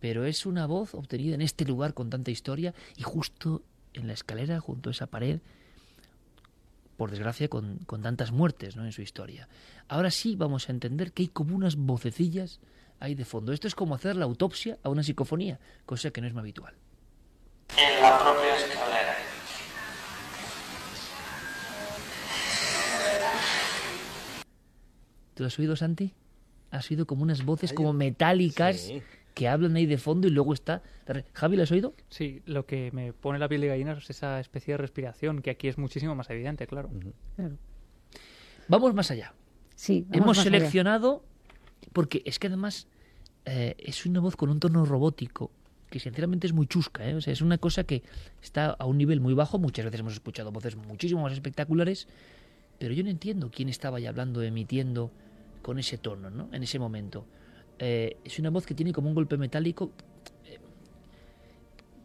[0.01, 3.63] Pero es una voz obtenida en este lugar con tanta historia y justo
[3.95, 5.41] en la escalera, junto a esa pared,
[6.97, 8.85] por desgracia, con, tantas muertes ¿no?
[8.85, 9.49] en su historia.
[9.89, 12.61] Ahora sí vamos a entender que hay como unas vocecillas
[13.01, 13.53] ahí de fondo.
[13.53, 16.75] Esto es como hacer la autopsia a una psicofonía, cosa que no es muy habitual.
[17.77, 19.08] En la propia escalera.
[25.39, 26.15] ¿Tú has oído, Santi?
[26.73, 28.91] Ha sido como unas voces como metálicas
[29.35, 30.83] que hablan ahí de fondo y luego está...
[31.33, 31.95] Javi, ¿lo has oído?
[32.09, 35.51] Sí, lo que me pone la piel de gallina es esa especie de respiración, que
[35.51, 36.91] aquí es muchísimo más evidente, claro.
[37.37, 37.57] Claro.
[38.67, 39.33] Vamos más allá.
[39.77, 40.57] Sí, vamos Hemos más allá.
[40.57, 41.23] seleccionado,
[41.93, 42.89] porque es que además
[43.45, 45.53] eh, es una voz con un tono robótico,
[45.89, 47.15] que sinceramente es muy chusca, ¿eh?
[47.15, 48.03] O sea, es una cosa que
[48.43, 49.61] está a un nivel muy bajo.
[49.61, 52.09] Muchas veces hemos escuchado voces muchísimo más espectaculares,
[52.81, 55.13] pero yo no entiendo quién estaba ahí hablando, emitiendo
[55.63, 56.49] con ese tono, ¿no?
[56.53, 57.27] En ese momento.
[57.79, 59.93] Eh, es una voz que tiene como un golpe metálico,
[60.45, 60.59] eh,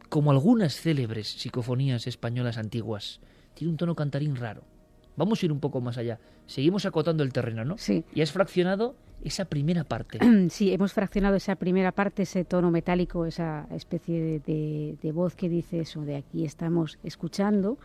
[0.09, 3.19] como algunas célebres psicofonías españolas antiguas.
[3.55, 4.63] Tiene un tono cantarín raro.
[5.15, 6.19] Vamos a ir un poco más allá.
[6.47, 7.77] Seguimos acotando el terreno, ¿no?
[7.77, 8.03] Sí.
[8.13, 10.19] Y has fraccionado esa primera parte.
[10.49, 15.35] Sí, hemos fraccionado esa primera parte, ese tono metálico, esa especie de, de- de voz
[15.35, 17.77] que dice eso, de aquí estamos escuchando,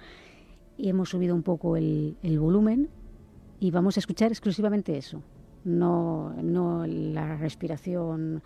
[0.77, 2.89] y hemos subido un poco el, el volumen
[3.61, 5.23] y vamos a escuchar exclusivamente eso,
[5.69, 8.43] no, no la respiración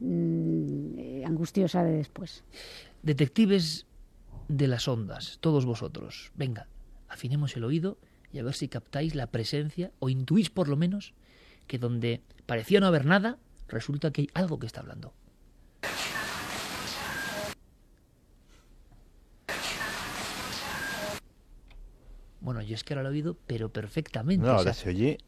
[0.00, 2.44] mm, eh, angustiosa de después.
[3.02, 3.86] Detectives
[4.48, 6.68] de las ondas, todos vosotros, venga,
[7.08, 7.98] afinemos el oído
[8.32, 11.14] y a ver si captáis la presencia o intuís por lo menos
[11.66, 15.14] que donde parecía no haber nada, resulta que hay algo que está hablando.
[22.40, 24.44] Bueno, yo es que ahora lo he oído, pero perfectamente.
[24.44, 25.18] No, o ahora sea, se oye,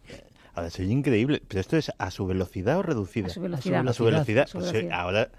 [0.57, 1.43] ahora se oye increíble.
[1.47, 3.27] Pero esto es a su velocidad o reducida.
[3.29, 3.87] A su velocidad.
[3.87, 4.45] A su velocidad.
[4.45, 4.91] A su velocidad.
[4.93, 5.31] ahora,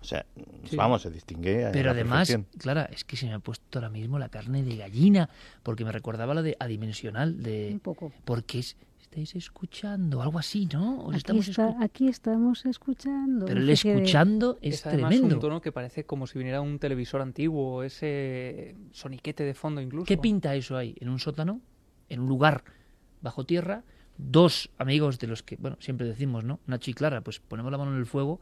[0.00, 0.24] o sea,
[0.64, 0.76] Sí.
[0.76, 1.66] vamos, se distingue.
[1.66, 2.46] a Pero además, perfección.
[2.60, 5.28] Clara, es que se me ha puesto ahora mismo la carne de gallina,
[5.62, 7.70] porque me recordaba la de adimensional, de...
[7.72, 8.12] Un poco.
[8.24, 11.06] Porque es, estáis escuchando, algo así, ¿no?
[11.08, 13.46] Aquí, estamos está- escu- aquí estamos escuchando.
[13.46, 15.36] Pero el escuchando es, Es además tremendo.
[15.36, 20.04] un tono que parece como si viniera un televisor antiguo, ese soniquete de fondo incluso.
[20.06, 20.94] ¿Qué pinta eso ahí?
[21.00, 21.60] ¿En un sótano?
[22.10, 22.62] ¿En un lugar
[23.22, 23.82] bajo tierra?
[24.18, 26.60] Dos amigos de los que, bueno, siempre decimos, ¿no?
[26.66, 28.40] Nacho y Clara, pues ponemos la mano en el fuego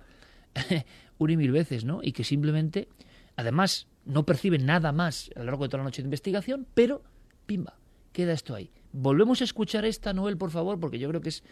[1.19, 2.01] una y mil veces, ¿no?
[2.03, 2.89] Y que simplemente,
[3.37, 7.03] además, no perciben nada más a lo largo de toda la noche de investigación, pero,
[7.47, 7.77] pimba,
[8.13, 8.71] queda esto ahí.
[8.93, 11.43] Volvemos a escuchar esta, Noel, por favor, porque yo creo que es...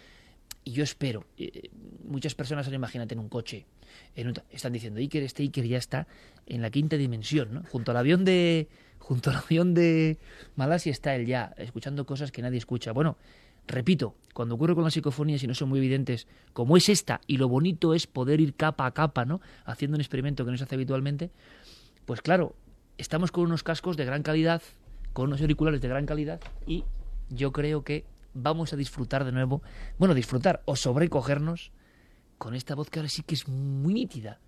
[0.65, 1.71] Y yo espero, eh,
[2.05, 3.67] muchas personas ahora imagínate en un coche,
[4.51, 6.07] están diciendo Iker, este Iker ya está
[6.47, 7.63] en la quinta dimensión, ¿no?
[7.65, 10.19] Junto al avión de junto al avión de
[10.55, 12.93] Malasia está él ya, escuchando cosas que nadie escucha.
[12.93, 13.17] Bueno,
[13.67, 17.37] repito, cuando ocurre con las psicofonías y no son muy evidentes, como es esta, y
[17.37, 19.41] lo bonito es poder ir capa a capa, ¿no?
[19.65, 21.31] Haciendo un experimento que no se hace habitualmente,
[22.07, 22.57] pues claro,
[22.99, 24.63] estamos con unos cascos de gran calidad,
[25.13, 26.85] con unos auriculares de gran calidad, y
[27.29, 29.63] yo creo que vamos a disfrutar de nuevo,
[29.99, 31.73] bueno, disfrutar o sobrecogernos
[32.39, 34.41] con esta voz que ahora sí que es muy nítida.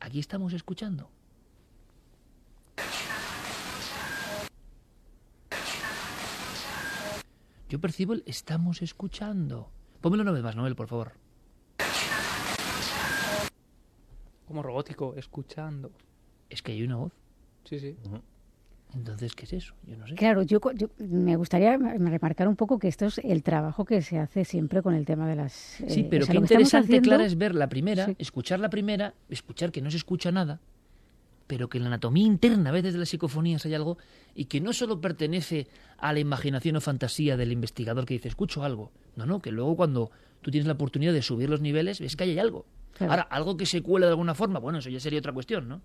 [0.00, 1.10] Aquí estamos escuchando.
[7.68, 9.70] Yo percibo el estamos escuchando.
[10.00, 11.12] Pónmelo una vez más, Noel, por favor.
[14.46, 15.90] Como robótico, escuchando.
[16.50, 17.12] Es que hay una voz.
[17.64, 17.96] Sí, sí.
[18.94, 19.74] Entonces, ¿qué es eso?
[19.86, 20.14] Yo no sé.
[20.14, 20.60] Claro, yo,
[20.98, 24.94] me gustaría remarcar un poco que esto es el trabajo que se hace siempre con
[24.94, 25.52] el tema de las...
[25.52, 27.68] Sí, eh, pero o sea, qué lo que estamos interesante, haciendo- Clara, es ver la
[27.68, 28.14] primera, Sí.
[28.18, 30.60] escuchar la primera, escuchar que no se escucha nada,
[31.54, 33.96] pero que en la anatomía interna a veces de las psicofonías hay algo
[34.34, 38.64] y que no solo pertenece a la imaginación o fantasía del investigador que dice escucho
[38.64, 42.16] algo, no, no, que luego cuando tú tienes la oportunidad de subir los niveles ves
[42.16, 42.66] que hay algo.
[42.96, 43.12] Claro.
[43.12, 45.80] Ahora, algo que se cuela de alguna forma, bueno, eso ya sería otra cuestión, ¿no?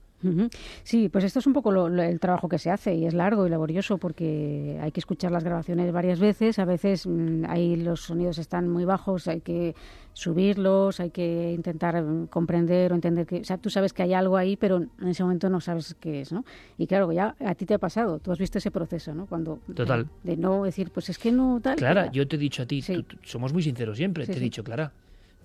[0.83, 3.13] Sí, pues esto es un poco lo- lo- el trabajo que se hace y es
[3.13, 6.59] largo y laborioso porque hay que escuchar las grabaciones varias veces.
[6.59, 9.75] A veces mm, ahí los sonidos están muy bajos, hay que
[10.13, 14.13] subirlos, hay que intentar mm, comprender o entender que, o sea, tú sabes que hay
[14.13, 16.43] algo ahí, pero en ese momento no sabes qué es, ¿no?
[16.77, 19.25] Y claro, ya a ti te ha pasado, tú has visto ese proceso, ¿no?
[19.25, 20.07] Cuando Total.
[20.23, 21.77] de, no decir, pues es que no tal.
[21.77, 22.95] Clara, yo te he dicho a ti, Sí.
[22.95, 24.43] tú- tú- somos muy sinceros siempre, Sí, te he sí.
[24.45, 24.91] dicho, Clara,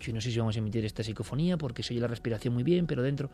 [0.00, 2.62] yo no sé si vamos a emitir esta psicofonía porque se oye la respiración muy
[2.62, 3.30] bien, pero dentro,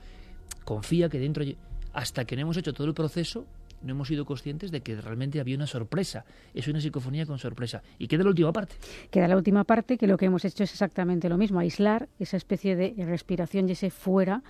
[0.64, 1.44] confía que dentro,
[1.92, 3.46] hasta que no hemos hecho todo el proceso,
[3.82, 6.24] no hemos sido conscientes de que realmente había una sorpresa.
[6.52, 7.82] Es una psicofonía con sorpresa.
[7.98, 8.74] Y queda la última parte.
[9.10, 12.36] Queda la última parte que lo que hemos hecho es exactamente lo mismo, aislar esa
[12.36, 14.42] especie de respiración y ese fuera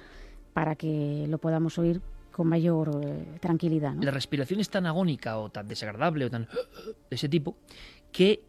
[0.53, 2.01] para que lo podamos oír
[2.33, 3.95] con mayor eh, tranquilidad.
[3.95, 4.03] ¿no?
[4.03, 6.49] La respiración es tan agónica o tan desagradable o tan
[7.11, 7.57] de ese tipo
[8.13, 8.43] que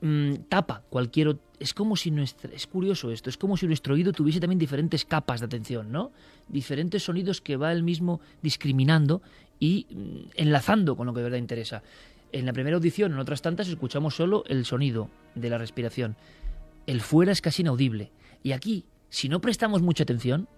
[0.00, 4.12] mm, tapa cualquier es como si nuestra es curioso esto es como si nuestro oído
[4.12, 6.12] tuviese también diferentes capas de atención no
[6.48, 9.22] diferentes sonidos que va él mismo discriminando
[9.58, 11.82] y mm, enlazando con lo que de verdad interesa
[12.32, 16.16] en la primera audición en otras tantas escuchamos solo el sonido de la respiración
[16.86, 18.10] el fuera es casi inaudible
[18.42, 20.48] y aquí si no prestamos mucha atención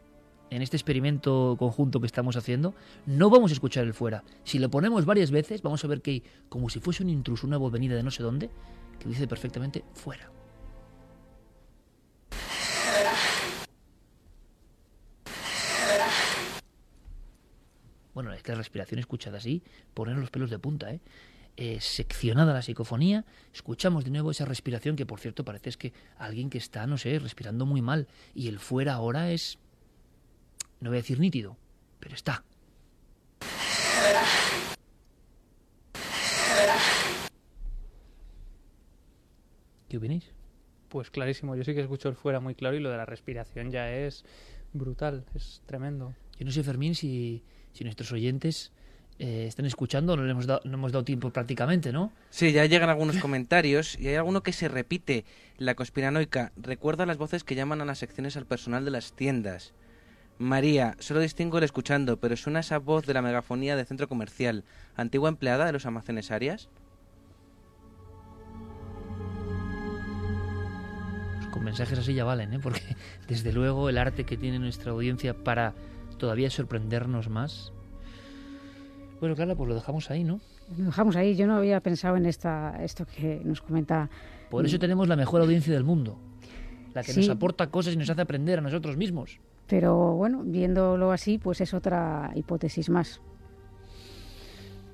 [0.51, 2.75] en este experimento conjunto que estamos haciendo,
[3.07, 4.25] no vamos a escuchar el fuera.
[4.45, 7.47] Si lo ponemos varias veces, vamos a ver que hay como si fuese un intruso,
[7.47, 8.51] una voz venida de no sé dónde,
[8.99, 10.31] que dice perfectamente fuera.
[18.43, 19.63] Que la respiración escuchada así,
[19.95, 21.01] poner los pelos de punta, ¿eh?
[21.61, 25.93] Eh, seccionada la psicofonía, escuchamos de nuevo esa respiración que por cierto parece es que
[26.17, 29.59] alguien que está, no sé, respirando muy mal y el fuera ahora es,
[30.79, 31.57] no voy a decir nítido,
[31.99, 32.45] pero está.
[39.89, 40.31] ¿Qué opináis?
[40.89, 43.73] Pues clarísimo, yo sí que escucho el fuera muy claro y lo de la respiración
[43.73, 44.25] ya es
[44.73, 46.15] brutal, es tremendo.
[46.39, 47.43] Yo no sé, Fermín, si,
[47.79, 48.73] si nuestros oyentes
[49.21, 52.13] eh, están escuchando, no, le hemos dado, no hemos dado tiempo prácticamente, ¿no?
[52.31, 55.25] Sí, ya llegan algunos comentarios y hay alguno que se repite.
[55.59, 59.75] La conspiranoica recuerda las voces que llaman a las secciones al personal de las tiendas.
[60.39, 64.65] María, solo distingo el escuchando, pero suena esa voz de la megafonía de centro comercial,
[64.97, 66.69] antigua empleada de los almacenes Arias.
[71.37, 72.59] Pues con mensajes así ya valen, ¿eh?
[72.61, 72.83] Porque
[73.29, 75.75] desde luego el arte que tiene nuestra audiencia para
[76.19, 77.73] todavía sorprendernos más.
[79.21, 80.41] Bueno, Carla, pues lo dejamos ahí, ¿no?
[80.77, 81.35] Lo dejamos ahí.
[81.35, 84.09] Yo no había pensado en esta, esto que nos comenta.
[84.51, 86.19] Por eso tenemos la mejor audiencia del mundo.
[86.95, 87.21] La que Sí.
[87.21, 89.41] nos aporta cosas y nos hace aprender a nosotros mismos.
[89.67, 93.21] Pero bueno, viéndolo así, pues es otra hipótesis más.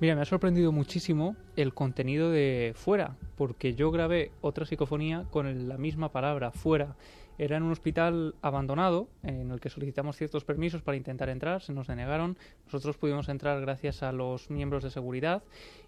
[0.05, 5.67] Mira, me ha sorprendido muchísimo el contenido de fuera, porque yo grabé otra psicofonía con
[5.67, 6.95] la misma palabra, fuera.
[7.39, 11.73] Era en un hospital abandonado, en el que solicitamos ciertos permisos para intentar entrar, se
[11.73, 12.37] nos denegaron.
[12.67, 15.43] Nosotros pudimos entrar gracias a los miembros de seguridad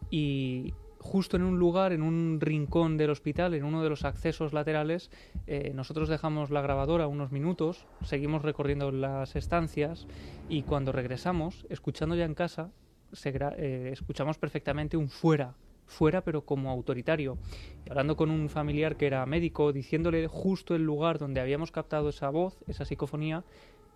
[0.08, 4.54] y justo en un lugar, en un rincón del hospital, en uno de los accesos
[4.54, 5.10] laterales,
[5.46, 10.06] eh, nosotros dejamos la grabadora unos minutos, seguimos recorriendo las estancias
[10.48, 12.70] y cuando regresamos, escuchando ya en casa,
[13.12, 15.54] eh, escuchamos perfectamente un fuera,
[15.86, 17.38] fuera pero como autoritario.
[17.88, 22.30] Hablando con un familiar que era médico, diciéndole justo el lugar donde habíamos captado esa
[22.30, 23.44] voz, esa psicofonía,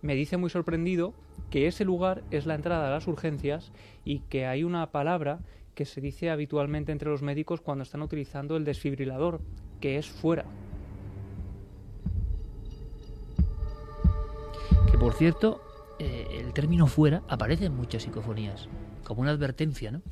[0.03, 1.15] me dice muy sorprendido
[1.51, 3.73] que ese lugar es la entrada a las urgencias
[4.05, 5.41] y que hay una palabra
[5.75, 9.41] que se dice habitualmente entre los médicos cuando están utilizando el desfibrilador,
[9.81, 10.45] que es fuera.
[14.91, 15.61] Que por cierto,
[15.99, 18.69] eh, el término fuera aparece en muchas psicofonías,
[19.11, 20.03] como una advertencia, ¿no?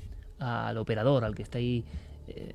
[0.41, 1.85] Al operador, al que está ahí,
[2.27, 2.55] eh,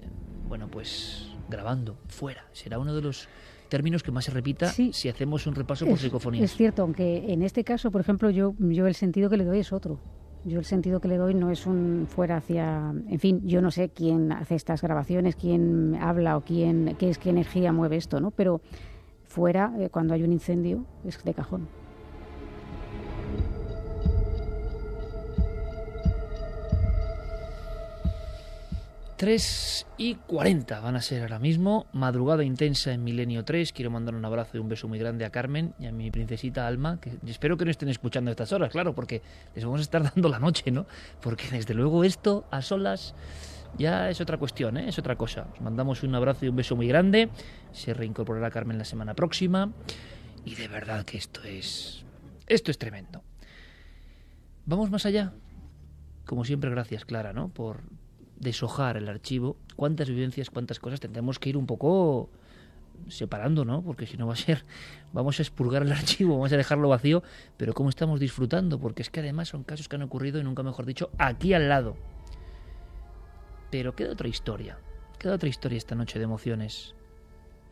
[0.50, 2.44] bueno, pues grabando, fuera.
[2.52, 3.30] Será uno de los
[3.70, 4.92] términos que más se repita Sí.
[4.92, 6.44] si hacemos un repaso por Es, psicofonías.
[6.52, 9.60] es cierto, aunque en este caso, por ejemplo, yo, yo el sentido que le doy
[9.60, 10.00] es otro.
[10.44, 13.72] Yo el sentido que le doy no es un fuera hacia, en fin, yo no
[13.72, 18.20] sé quién hace estas grabaciones, quién habla o quién, qué es qué energía mueve esto,
[18.20, 18.32] ¿no?
[18.32, 18.60] Pero
[19.24, 21.68] fuera, eh, cuando hay un incendio, es de cajón.
[29.24, 31.88] Tres y 40 van a ser ahora mismo.
[31.94, 33.72] Madrugada intensa en Milenio 3.
[33.72, 36.68] Quiero mandar un abrazo y un beso muy grande a Carmen y a mi princesita
[36.68, 37.00] Alma.
[37.00, 39.22] Que espero que no estén escuchando estas horas, claro, porque
[39.56, 40.88] les vamos a estar dando la noche, ¿no?
[41.22, 43.16] Porque desde luego esto a solas
[43.78, 44.90] ya es otra cuestión, ¿eh?
[44.90, 45.48] es otra cosa.
[45.54, 47.30] Os mandamos un abrazo y un beso muy grande.
[47.72, 49.72] Se reincorporará Carmen la semana próxima.
[50.44, 52.04] Y de verdad que esto es.
[52.46, 53.24] Esto es tremendo.
[54.66, 55.32] Vamos más allá.
[56.26, 57.48] Como siempre, gracias, Clara, ¿no?
[57.48, 57.84] Por
[58.44, 59.58] deshojar el archivo.
[59.76, 61.00] Cuántas vivencias, cuántas cosas.
[61.00, 62.30] Tendremos que ir un poco
[63.10, 63.82] separando, ¿no?
[63.82, 64.66] Porque si no va a ser,
[65.12, 67.24] vamos a expurgar el archivo, vamos a dejarlo vacío,
[67.58, 70.64] pero cómo estamos disfrutando, porque es que además son casos que han ocurrido y nunca
[70.64, 71.96] mejor dicho, aquí al lado.
[73.72, 74.78] Pero queda otra historia,
[75.18, 76.96] queda otra historia esta noche de emociones,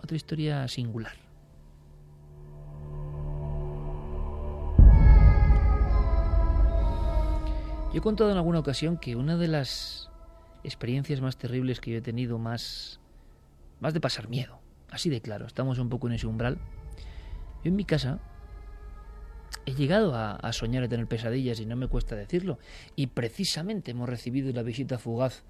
[0.01, 1.15] otra historia singular.
[7.93, 10.10] Yo he contado en alguna ocasión que una de las
[10.63, 12.99] experiencias más terribles que yo he tenido, más,
[13.79, 16.59] más de pasar miedo, así de claro, estamos un poco en ese umbral.
[17.63, 18.19] Yo en mi casa
[19.65, 22.57] he llegado a, a soñar y tener pesadillas y no me cuesta decirlo.
[22.95, 25.43] Y precisamente hemos recibido la visita fugaz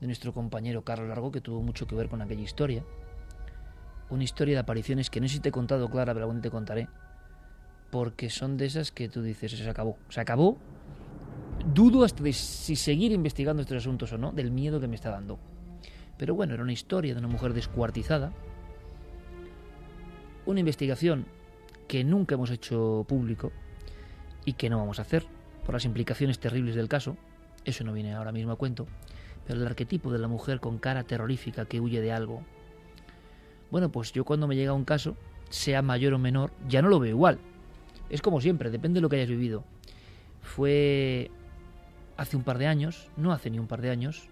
[0.00, 2.84] de nuestro compañero Carlos Largo, que tuvo mucho que ver con aquella historia.
[4.10, 6.50] Una historia de apariciones que no sé si te he contado, Clara, pero aún te
[6.50, 6.88] contaré.
[7.90, 9.98] Porque son de esas que tú dices, se acabó.
[10.08, 10.58] Se acabó.
[11.74, 15.10] Dudo hasta de si seguir investigando estos asuntos o no, del miedo que me está
[15.10, 15.38] dando.
[16.16, 18.32] Pero bueno, era una historia de una mujer descuartizada.
[20.46, 21.26] Una investigación
[21.86, 23.52] que nunca hemos hecho público
[24.44, 25.26] y que no vamos a hacer
[25.64, 27.16] por las implicaciones terribles del caso.
[27.64, 28.86] Eso no viene ahora mismo a cuento.
[29.46, 32.42] Pero el arquetipo de la mujer con cara terrorífica que huye de algo.
[33.70, 35.16] Bueno, pues yo cuando me llega un caso,
[35.50, 37.38] sea mayor o menor, ya no lo veo igual.
[38.10, 39.64] Es como siempre, depende de lo que hayas vivido.
[40.42, 41.30] Fue
[42.16, 44.28] hace un par de años, no hace ni un par de años,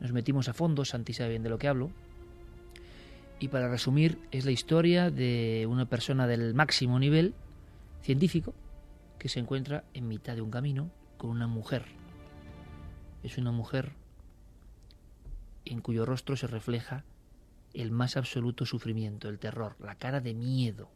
[0.00, 1.90] nos metimos a fondo, Santi sabe bien de lo que hablo.
[3.40, 7.34] Y para resumir, es la historia de una persona del máximo nivel
[8.02, 8.54] científico
[9.18, 11.84] que se encuentra en mitad de un camino con una mujer
[13.24, 13.92] es una mujer
[15.64, 17.04] en cuyo rostro se refleja
[17.72, 20.90] el más absoluto sufrimiento, el terror, la cara de miedo.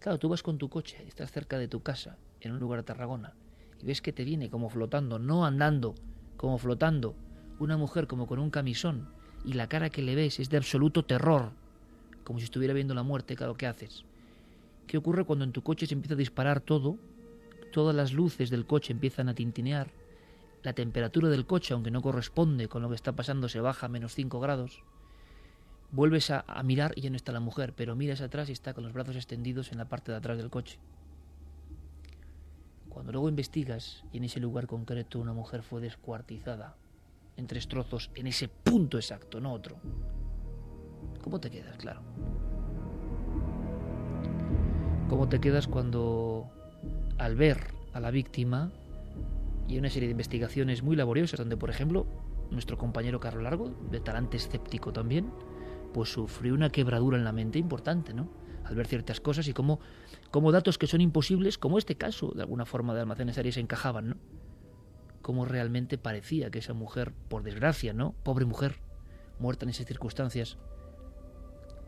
[0.00, 2.84] Claro, tú vas con tu coche, estás cerca de tu casa, en un lugar de
[2.84, 3.34] Tarragona,
[3.80, 5.96] y ves que te viene como flotando, no andando,
[6.36, 7.16] como flotando,
[7.58, 9.08] una mujer como con un camisón,
[9.44, 11.50] y la cara que le ves es de absoluto terror,
[12.22, 14.04] como si estuviera viendo la muerte, claro, ¿qué haces?
[14.86, 16.96] ¿Qué ocurre cuando en tu coche se empieza a disparar todo?
[17.72, 19.90] Todas las luces del coche empiezan a tintinear,
[20.62, 23.88] la temperatura del coche, aunque no corresponde con lo que está pasando, se baja a
[23.88, 24.82] menos 5 grados.
[25.90, 28.84] Vuelves a, mirar y ya no está la mujer, pero miras atrás y está con
[28.84, 30.78] los brazos extendidos en la parte de atrás del coche.
[32.90, 36.76] Cuando luego investigas y en ese lugar concreto una mujer fue descuartizada
[37.36, 39.76] en tres trozos en ese punto exacto, no otro.
[41.22, 41.76] ¿Cómo te quedas?
[41.78, 42.02] Claro.
[45.08, 46.50] ¿Cómo te quedas cuando
[47.16, 48.70] al ver a la víctima
[49.68, 52.06] y una serie de investigaciones muy laboriosas donde, por ejemplo,
[52.50, 55.30] nuestro compañero Carlos Largo, de talante escéptico también,
[55.92, 58.28] pues sufrió una quebradura en la mente importante, ¿no?
[58.64, 59.80] Al ver ciertas cosas y cómo,
[60.30, 64.10] cómo datos que son imposibles, como este caso, de alguna forma de almacenes se encajaban,
[64.10, 64.16] ¿no?
[65.22, 68.14] Cómo realmente parecía que esa mujer, por desgracia, ¿no?
[68.22, 68.80] Pobre mujer,
[69.38, 70.58] muerta en esas circunstancias,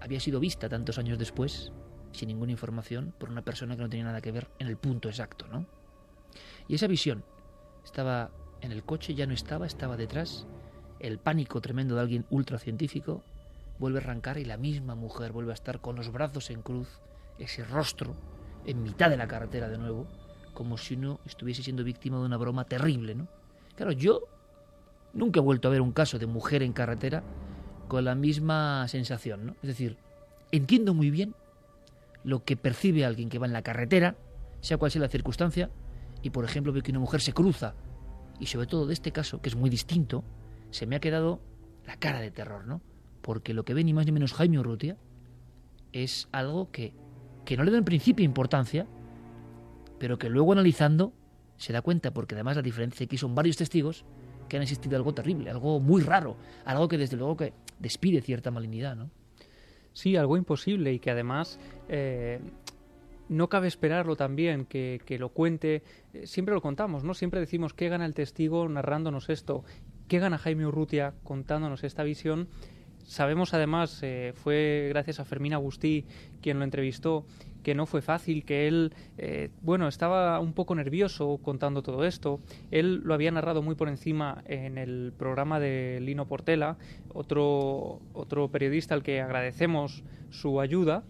[0.01, 1.73] había sido vista tantos años después,
[2.13, 5.09] sin ninguna información, por una persona que no tenía nada que ver en el punto
[5.09, 5.67] exacto, ¿no?
[6.69, 7.25] Y esa visión
[7.85, 8.31] estaba
[8.61, 10.47] en el coche, ya no estaba, estaba detrás,
[10.99, 13.23] el pánico tremendo de alguien ultracientífico,
[13.81, 17.01] vuelve a arrancar y la misma mujer vuelve a estar con los brazos en cruz,
[17.39, 18.15] ese rostro
[18.67, 20.07] en mitad de la carretera de nuevo,
[20.53, 23.27] como si uno estuviese siendo víctima de una broma terrible, ¿no?
[23.77, 24.29] Claro, yo
[25.15, 27.25] nunca he vuelto a ver un caso de mujer en carretera
[27.89, 29.53] con la misma sensación, ¿no?
[29.63, 29.97] Es decir,
[30.53, 31.35] entiendo muy bien
[32.23, 34.15] lo que percibe alguien que va en la carretera,
[34.61, 35.71] sea cual sea la circunstancia,
[36.23, 37.75] y por ejemplo veo que una mujer se cruza,
[38.39, 40.23] y sobre todo de este caso, que es muy distinto,
[40.71, 41.41] se me ha quedado
[41.87, 42.83] la cara de terror, ¿no?
[43.23, 44.97] Porque lo que ve ni más ni menos Jaime Urrutia
[45.93, 46.95] es algo que,
[47.45, 48.87] que no le da en principio importancia,
[49.99, 51.13] pero que luego analizando
[51.57, 54.05] se da cuenta, porque además la diferencia aquí son varios testigos
[54.49, 58.51] que han existido algo terrible, algo muy raro, algo que desde luego que despide cierta
[58.51, 59.11] malignidad, ¿no?
[59.93, 61.59] Sí, algo imposible y que además
[61.89, 62.41] eh,
[63.29, 65.83] no cabe esperarlo también, que, que, lo cuente.
[66.25, 67.13] Siempre lo contamos, ¿no?
[67.15, 69.65] Siempre decimos qué gana el testigo narrándonos esto,
[70.09, 72.49] qué gana Jaime Urrutia contándonos esta visión
[73.05, 76.05] Sabemos además, eh, fue gracias a Fermín Agustí
[76.41, 77.27] quien lo entrevistó,
[77.63, 82.41] que no fue fácil, que él, eh, bueno, estaba un poco nervioso contando todo esto.
[82.71, 86.79] Él lo había narrado muy por encima en el programa de Lino Portela,
[87.13, 91.05] otro, otro periodista al que agradecemos su ayuda.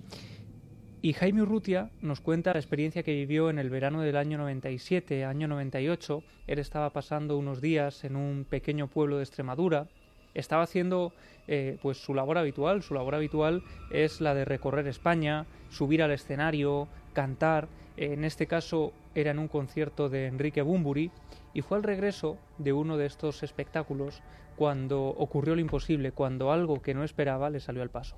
[1.03, 5.25] Y Jaime Urrutia nos cuenta la experiencia que vivió en el verano del año 97,
[5.25, 6.23] año 98.
[6.47, 9.89] Él estaba pasando unos días en un pequeño pueblo de Extremadura.
[10.35, 11.13] Estaba haciendo
[11.49, 12.83] eh, pues su labor habitual.
[12.83, 17.69] Su labor habitual es la de recorrer España, subir al escenario, cantar.
[17.97, 21.11] En este caso era en un concierto de Enrique Bumburi
[21.53, 24.23] y fue al regreso de uno de estos espectáculos
[24.57, 28.17] cuando ocurrió lo imposible, cuando algo que no esperaba le salió al paso.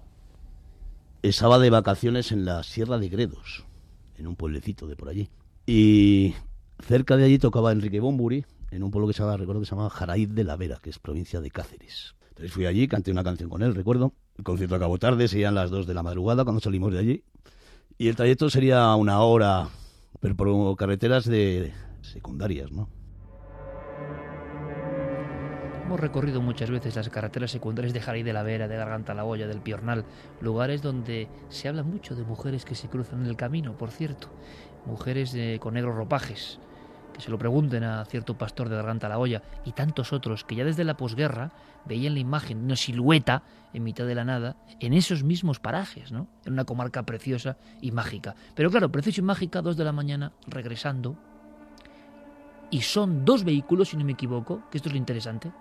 [1.23, 3.65] Estaba de vacaciones en la Sierra de Gredos,
[4.19, 5.31] en un pueblecito de por allí.
[5.67, 6.35] Y
[6.81, 9.75] cerca de allí tocaba Enrique Bumburi, en un pueblo que se llama, recuerdo que se
[9.75, 12.15] llama Jaraíz de la Vera, que es provincia de Cáceres.
[12.31, 14.15] Entonces fui allí, canté una canción con él, recuerdo.
[14.39, 17.25] El concierto acabó tarde, serían las 2 de la madrugada cuando salimos de allí.
[17.99, 19.69] Y el trayecto sería una hora,
[20.21, 22.89] pero por carreteras de secundarias, ¿no?
[25.85, 29.25] Hemos recorrido muchas veces las carreteras secundarias de Jaraí de la Vera, de Garganta la
[29.25, 30.07] Boya, del Piornal,
[30.41, 34.29] lugares donde se habla mucho de mujeres que se cruzan en el camino, por cierto,
[34.87, 36.59] mujeres de, con negros ropajes,
[37.13, 40.55] que se lo pregunten a cierto pastor de Garganta la Olla y tantos otros que
[40.55, 41.53] ya desde la posguerra
[41.85, 43.43] veían la imagen una silueta
[43.73, 46.29] en mitad de la nada en esos mismos parajes, ¿no?
[46.45, 48.35] En una comarca preciosa y mágica.
[48.55, 51.17] Pero claro, preciosa y mágica, dos de la mañana, regresando.
[52.71, 55.53] Y son dos vehículos, si no me equivoco, que esto es lo interesante,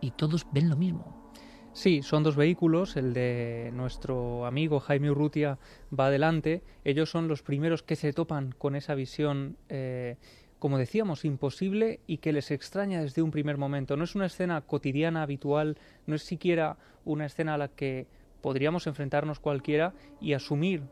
[0.00, 1.30] y todos ven lo mismo.
[1.72, 5.58] Sí, son dos vehículos, el de nuestro amigo Jaime Urrutia
[5.96, 10.16] va adelante, ellos son los primeros que se topan con esa visión eh,
[10.60, 13.96] como decíamos, imposible y que les extraña desde un primer momento.
[13.96, 18.06] No es una escena cotidiana, habitual, no es siquiera una escena a la que
[18.42, 20.82] podríamos enfrentarnos cualquiera y asumir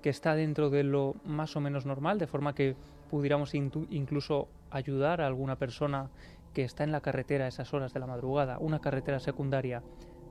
[0.00, 2.76] que está dentro de lo más o menos normal, de forma que
[3.10, 6.08] pudiéramos incluso ayudar a alguna persona
[6.54, 9.82] que está en la carretera a esas horas de la madrugada, una carretera secundaria.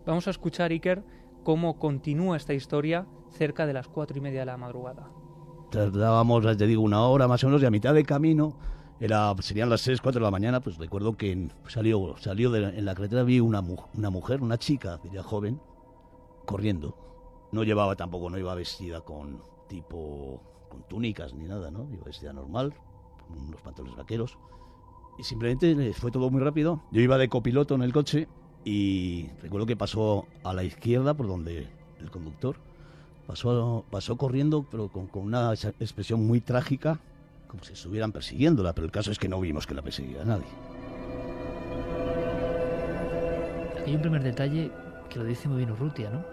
[0.05, 1.03] Vamos a escuchar, Iker,
[1.43, 5.09] cómo continúa esta historia cerca de las cuatro y media de la madrugada.
[5.69, 8.55] Tardábamos, te digo, una hora más o menos y a mitad de camino
[8.99, 12.63] Era, serían las 6, 4 de la mañana, pues recuerdo que en- salió, salió de,
[12.77, 15.59] en la carretera vi una, mu- una mujer, una chica, diría joven,
[16.45, 16.95] corriendo.
[17.51, 21.87] No llevaba tampoco, no iba vestida con tipo, con túnicas ni nada, ¿no?
[21.91, 22.73] Iba vestida normal,
[23.27, 24.37] con unos pantalones vaqueros.
[25.17, 26.81] Y simplemente eh, fue todo muy rápido.
[26.91, 28.27] Yo iba de copiloto en el coche
[28.63, 31.67] y recuerdo que pasó a la izquierda por donde
[31.99, 32.57] el conductor
[33.27, 36.99] pasó, pasó corriendo, pero con, con una ex- expresión muy trágica,
[37.55, 38.73] como si estuvieran persiguiéndola.
[38.73, 40.45] Pero el caso es que no vimos que la perseguía nadie.
[43.85, 44.71] Hay un primer detalle
[45.09, 46.25] que lo dice muy bien Urrutia, ¿no?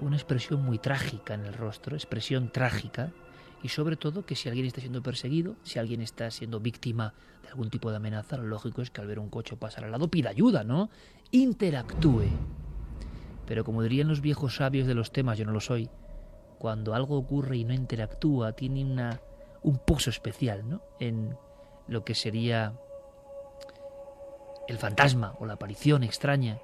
[0.00, 3.12] Una expresión muy trágica en el rostro, expresión trágica,
[3.62, 7.48] y sobre todo que si alguien está siendo perseguido, si alguien está siendo víctima de
[7.48, 10.08] algún tipo de amenaza, lo lógico es que al ver un coche pasar al lado
[10.08, 10.90] pida ayuda, ¿no?
[11.30, 12.26] Interactúe.
[13.46, 15.88] Pero como dirían los viejos sabios de los temas, yo no lo soy,
[16.58, 19.20] cuando algo ocurre y no interactúa, tiene una,
[19.64, 20.82] un pozo especial, ¿no?
[21.00, 21.36] En
[21.88, 22.74] lo que sería
[24.68, 26.60] el fantasma o la aparición extraña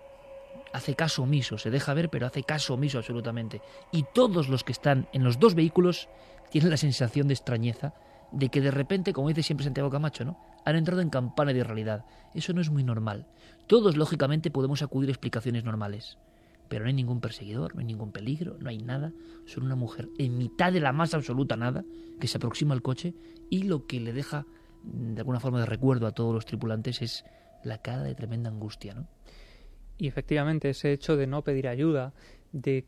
[0.73, 3.61] hace caso omiso, se deja ver, pero hace caso omiso absolutamente.
[3.91, 6.09] Y todos los que están en los dos vehículos
[6.51, 7.95] tienen la sensación de extrañeza,
[8.33, 10.39] de que de repente, como dice siempre Santiago Camacho, ¿no?
[10.65, 12.05] Han entrado en campana de realidad.
[12.35, 13.27] Eso no es muy normal.
[13.67, 16.19] Todos, lógicamente, podemos acudir a explicaciones normales.
[16.71, 19.13] Pero no hay ningún perseguidor, no hay ningún peligro, no hay nada.
[19.45, 21.85] Son una mujer en mitad de la más absoluta nada,
[22.21, 23.13] que se aproxima al coche
[23.51, 24.47] y lo que le deja,
[24.85, 27.25] mm, de alguna forma, de recuerdo a todos los tripulantes es
[27.65, 29.09] la cara de tremenda angustia, ¿no?
[29.99, 32.15] Y efectivamente ese hecho de no pedir ayuda,
[32.53, 32.87] de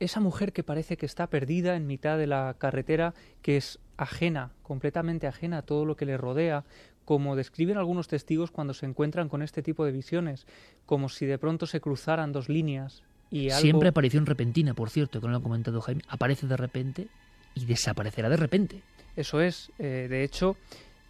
[0.00, 4.52] esa mujer que parece que está perdida en mitad de la carretera, que es ajena,
[4.62, 6.64] completamente ajena a todo lo que le rodea,
[7.06, 10.46] como describen algunos testigos cuando se encuentran con este tipo de visiones,
[10.84, 13.60] como si de pronto se cruzaran dos líneas y algo...
[13.62, 16.02] Siempre aparición repentina, por cierto, que no lo ha comentado Jaime.
[16.08, 17.08] Aparece de repente
[17.54, 18.82] y desaparecerá de repente.
[19.16, 20.56] Eso es, eh, de hecho,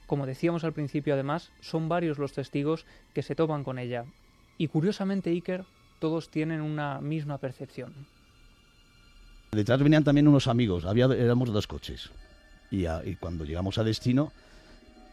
[0.07, 4.05] como decíamos al principio además, son varios los testigos que se topan con ella.
[4.59, 5.65] Y curiosamente, Iker,
[5.99, 7.93] todos tienen una misma percepción.
[9.53, 12.11] Detrás venían también unos amigos, había, éramos dos coches.
[12.71, 14.33] Y, a- y cuando llegamos a destino,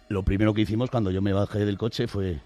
[0.09, 2.39] lo primero que hicimos cuando yo me bajé del coche fue,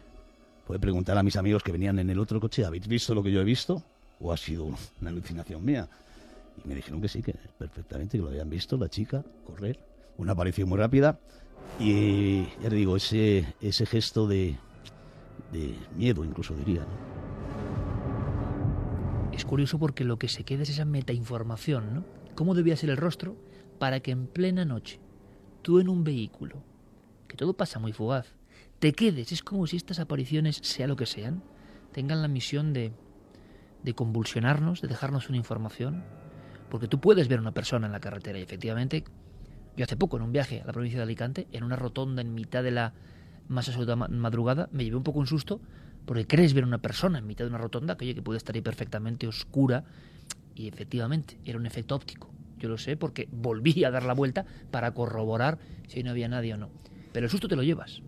[0.80, 3.41] preguntar a mis amigos que venían en el otro coche, ¿habéis visto lo que yo
[3.41, 3.84] he visto?
[4.20, 4.66] ¿O ha sido
[5.01, 5.88] una alucinación mía?
[6.64, 9.80] Y me dijeron que sí, que perfectamente, que lo habían visto, la chica, correr,
[10.18, 11.20] una aparición muy rápida.
[11.80, 14.55] Y ya te digo, ese, gesto de,
[15.95, 16.86] miedo, incluso diría.
[19.32, 22.05] Es curioso porque lo que se queda es esa metainformación, ¿no?
[22.34, 23.36] ¿Cómo debía ser el rostro
[23.78, 24.99] para que en plena noche,
[25.62, 26.64] tú en un vehículo,
[27.28, 28.28] que todo pasa muy fugaz,
[28.80, 29.32] te quedes?
[29.32, 31.41] Es como si estas apariciones, sea lo que sean,
[31.91, 32.91] tengan la misión de,
[33.84, 36.03] de convulsionarnos, de dejarnos una información.
[36.69, 39.03] Porque tú puedes ver una persona en la carretera y efectivamente,
[39.78, 42.34] yo hace poco en un viaje a la provincia de Alicante, en una rotonda en
[42.34, 42.93] mitad de la
[43.47, 45.61] más absoluta ma- madrugada, me llevé un poco un susto
[46.05, 48.53] porque crees ver una persona en mitad de una rotonda que, oye, que puede estar
[48.55, 49.86] ahí perfectamente oscura
[50.55, 52.30] y efectivamente era un efecto óptico.
[52.57, 56.53] Yo lo sé porque volví a dar la vuelta para corroborar si no había nadie
[56.53, 56.69] o no.
[57.18, 58.03] Pero el susto te lo llevas.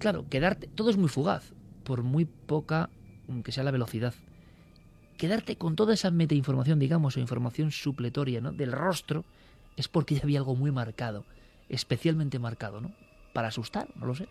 [0.00, 1.52] Claro, quedarte, todo es muy fugaz,
[1.84, 2.90] por muy poca
[3.28, 4.14] mm, que sea la velocidad.
[5.16, 8.50] Quedarte con toda esa metainformación, digamos, o información supletoria, ¿no?
[8.50, 9.24] Del rostro,
[9.76, 11.24] es porque ya había algo muy marcado,
[11.68, 12.90] especialmente marcado, ¿no?
[13.32, 14.26] Para asustar, no lo sé.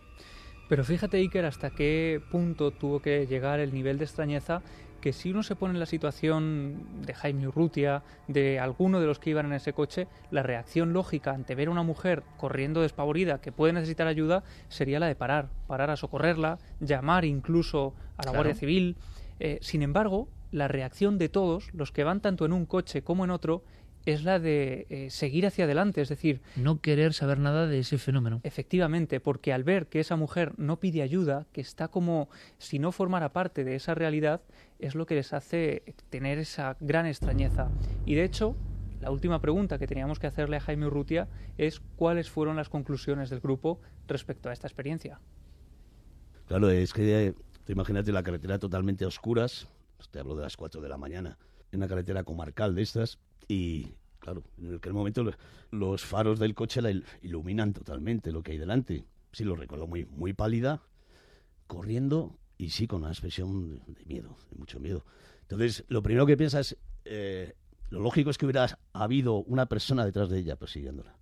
[0.68, 4.60] Pero fíjate, Iker, hasta qué punto tuvo que llegar el nivel de extrañeza
[5.00, 9.18] que si uno se pone en la situación de Jaime Urrutia, de alguno de los
[9.18, 13.40] que iban en ese coche, la reacción lógica ante ver a una mujer corriendo despavorida
[13.40, 18.22] que puede necesitar ayuda sería la de parar, parar a socorrerla, llamar incluso a la
[18.24, 18.36] Claro.
[18.38, 18.96] Guardia Civil.
[19.38, 23.24] Eh, sin embargo, la reacción de todos, los que van tanto en un coche como
[23.24, 23.62] en otro,
[24.06, 27.98] es la de eh, seguir hacia adelante, es decir, No querer saber nada de ese
[27.98, 28.40] fenómeno.
[28.44, 32.28] Efectivamente, porque al ver que esa mujer no pide ayuda, que está como
[32.58, 34.40] si no formara parte de esa realidad,
[34.78, 37.68] es lo que les hace tener esa gran extrañeza.
[38.04, 38.56] Y de hecho,
[39.00, 41.28] la última pregunta que teníamos que hacerle a Jaime Urrutia
[41.58, 45.20] es cuáles fueron las conclusiones del grupo respecto a esta experiencia.
[46.46, 47.34] Claro, es que eh,
[47.66, 49.66] imagínate la carretera totalmente a oscuras,
[50.12, 51.38] te hablo de las 4 de la mañana,
[51.72, 53.18] en una carretera comarcal de estas,
[53.48, 53.88] y
[54.18, 55.32] claro, en aquel momento lo-
[55.70, 59.04] los faros del coche la il- iluminan totalmente lo que hay delante.
[59.32, 60.82] Sí, lo recuerdo muy, muy pálida,
[61.66, 65.04] corriendo y sí con una expresión de, de miedo, de mucho miedo.
[65.42, 67.54] Entonces, lo primero que piensas, eh,
[67.90, 71.16] lo lógico es que hubiera habido una persona detrás de ella persiguiéndola.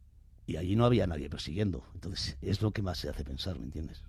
[0.46, 1.84] Y allí no había nadie persiguiendo.
[1.94, 4.04] Entonces, es lo que más se hace pensar, ¿me entiendes?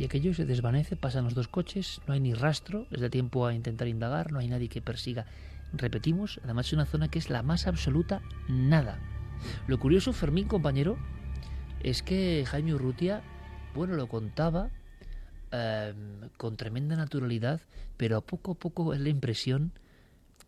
[0.00, 3.46] Y aquello se desvanece, pasan los dos coches, no hay ni rastro, les da tiempo
[3.46, 5.26] a intentar indagar, no hay nadie que persiga
[5.74, 8.98] repetimos, además es una zona que es la más absoluta nada.
[9.66, 10.96] Lo curioso, Fermín, compañero,
[11.82, 13.20] es que Jaime Urrutia,
[13.74, 14.70] bueno, lo contaba
[15.52, 15.92] eh,
[16.38, 17.60] con tremenda naturalidad,
[17.98, 19.70] pero a poco a poco es la impresión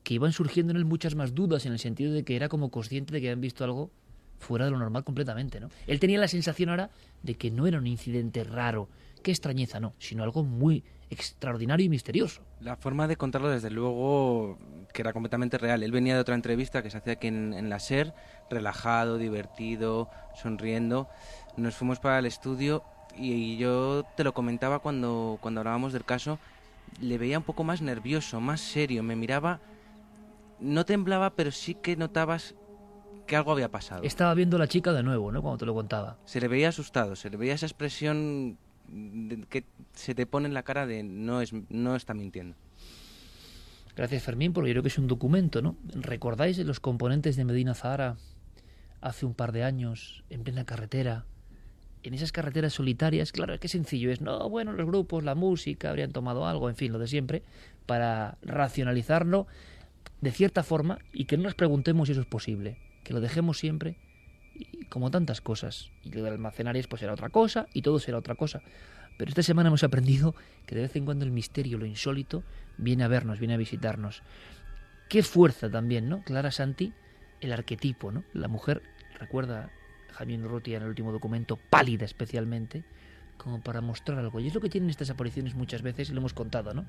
[0.02, 2.70] que iban surgiendo en él muchas más dudas en el sentido de que era como
[2.70, 3.90] consciente de que habían visto algo
[4.38, 5.68] fuera de lo normal completamente, ¿no?
[5.86, 6.88] Él tenía la sensación ahora
[7.22, 8.88] de que no era un incidente raro,
[9.22, 12.42] qué extrañeza, no, sino algo muy extraordinario y misterioso.
[12.60, 14.58] La forma de contarlo, desde luego,
[14.92, 15.82] que era completamente real.
[15.82, 18.14] Él venía de otra entrevista que se hacía aquí en, en la SER,
[18.50, 21.08] relajado, divertido, sonriendo.
[21.56, 22.82] Nos fuimos para el estudio
[23.16, 26.38] y yo te lo comentaba cuando, cuando hablábamos del caso,
[27.00, 29.60] le veía un poco más nervioso, más serio, me miraba,
[30.60, 32.54] no temblaba, pero sí que notabas
[33.26, 34.02] que algo había pasado.
[34.02, 35.42] Estaba viendo a la chica de nuevo, ¿no?
[35.42, 36.18] Cuando te lo contaba.
[36.24, 38.58] Se le veía asustado, se le veía esa expresión
[39.48, 39.64] que
[39.94, 42.56] se te pone en la cara de no, es, no está mintiendo.
[43.94, 45.76] Gracias, Fermín, porque yo creo que es un documento, ¿no?
[45.94, 48.16] ¿Recordáis los componentes de Medina Zahara
[49.02, 51.26] hace un par de años, en plena carretera?
[52.02, 54.22] En esas carreteras solitarias, claro, qué sencillo es.
[54.22, 57.42] No, bueno, los grupos, la música, habrían tomado algo, en fin, lo de siempre,
[57.84, 59.46] para racionalizarlo
[60.22, 62.78] de cierta forma y que no nos preguntemos si eso es posible.
[63.04, 63.98] Que lo dejemos siempre,
[64.92, 65.90] como tantas cosas.
[66.04, 68.60] Y lo de almacenarias, pues será otra cosa, y todo será otra cosa.
[69.16, 70.34] Pero esta semana hemos aprendido
[70.66, 72.44] que de vez en cuando el misterio, lo insólito,
[72.76, 74.22] viene a vernos, viene a visitarnos.
[75.08, 76.22] Qué fuerza también, ¿no?
[76.22, 76.92] Clara Santi,
[77.40, 78.24] el arquetipo, ¿no?
[78.34, 78.82] La mujer,
[79.18, 79.70] recuerda
[80.12, 82.84] Javier Urrutia en el último documento, pálida especialmente,
[83.38, 84.40] como para mostrar algo.
[84.40, 86.84] Y es lo que tienen estas apariciones muchas veces, y lo hemos contado, ¿no?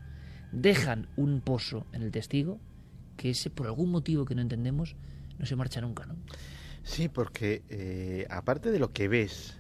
[0.52, 2.60] Dejan un pozo en el testigo
[3.16, 4.98] que ese, por algún motivo que no entendemos,
[5.40, 6.16] no se marcha nunca, ¿no?
[6.84, 9.58] Sí, porque eh, aparte de lo que ves,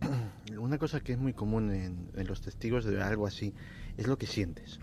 [0.58, 3.54] una cosa que es muy común en, en los testigos de algo así
[3.96, 4.78] es lo que sientes.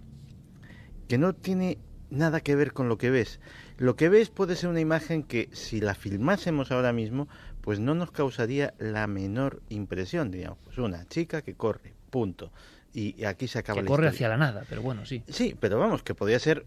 [1.07, 3.39] Que no tiene nada que ver con lo que ves.
[3.77, 7.27] Lo que ves puede ser una imagen que si la filmásemos ahora mismo,
[7.61, 10.59] pues no nos causaría la menor impresión, digamos.
[10.65, 12.51] Pues una chica que corre, punto.
[12.93, 14.15] Y, aquí se acaba Que la corre historia.
[14.15, 15.23] hacia la nada, pero bueno, sí.
[15.27, 16.65] Sí, pero vamos, que podría ser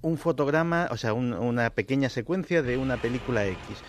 [0.00, 3.82] un fotograma, o sea, un- una pequeña secuencia de una película X.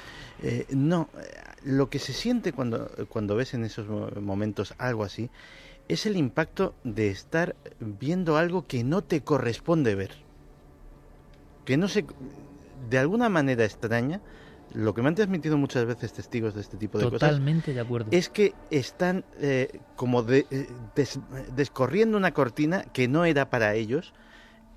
[0.43, 1.27] Eh, no, eh,
[1.65, 5.29] lo que se siente cuando, cuando ves en esos mo- momentos algo así
[5.87, 10.11] es el impacto de estar viendo algo que no te corresponde ver.
[11.65, 12.05] Que no se...
[12.89, 14.21] De alguna manera extraña,
[14.73, 17.79] lo que me han transmitido muchas veces testigos de este tipo de cosas Totalmente de
[17.81, 18.09] acuerdo.
[18.11, 21.19] es que están eh, como de- eh, des-
[21.55, 24.13] descorriendo una cortina que no era para ellos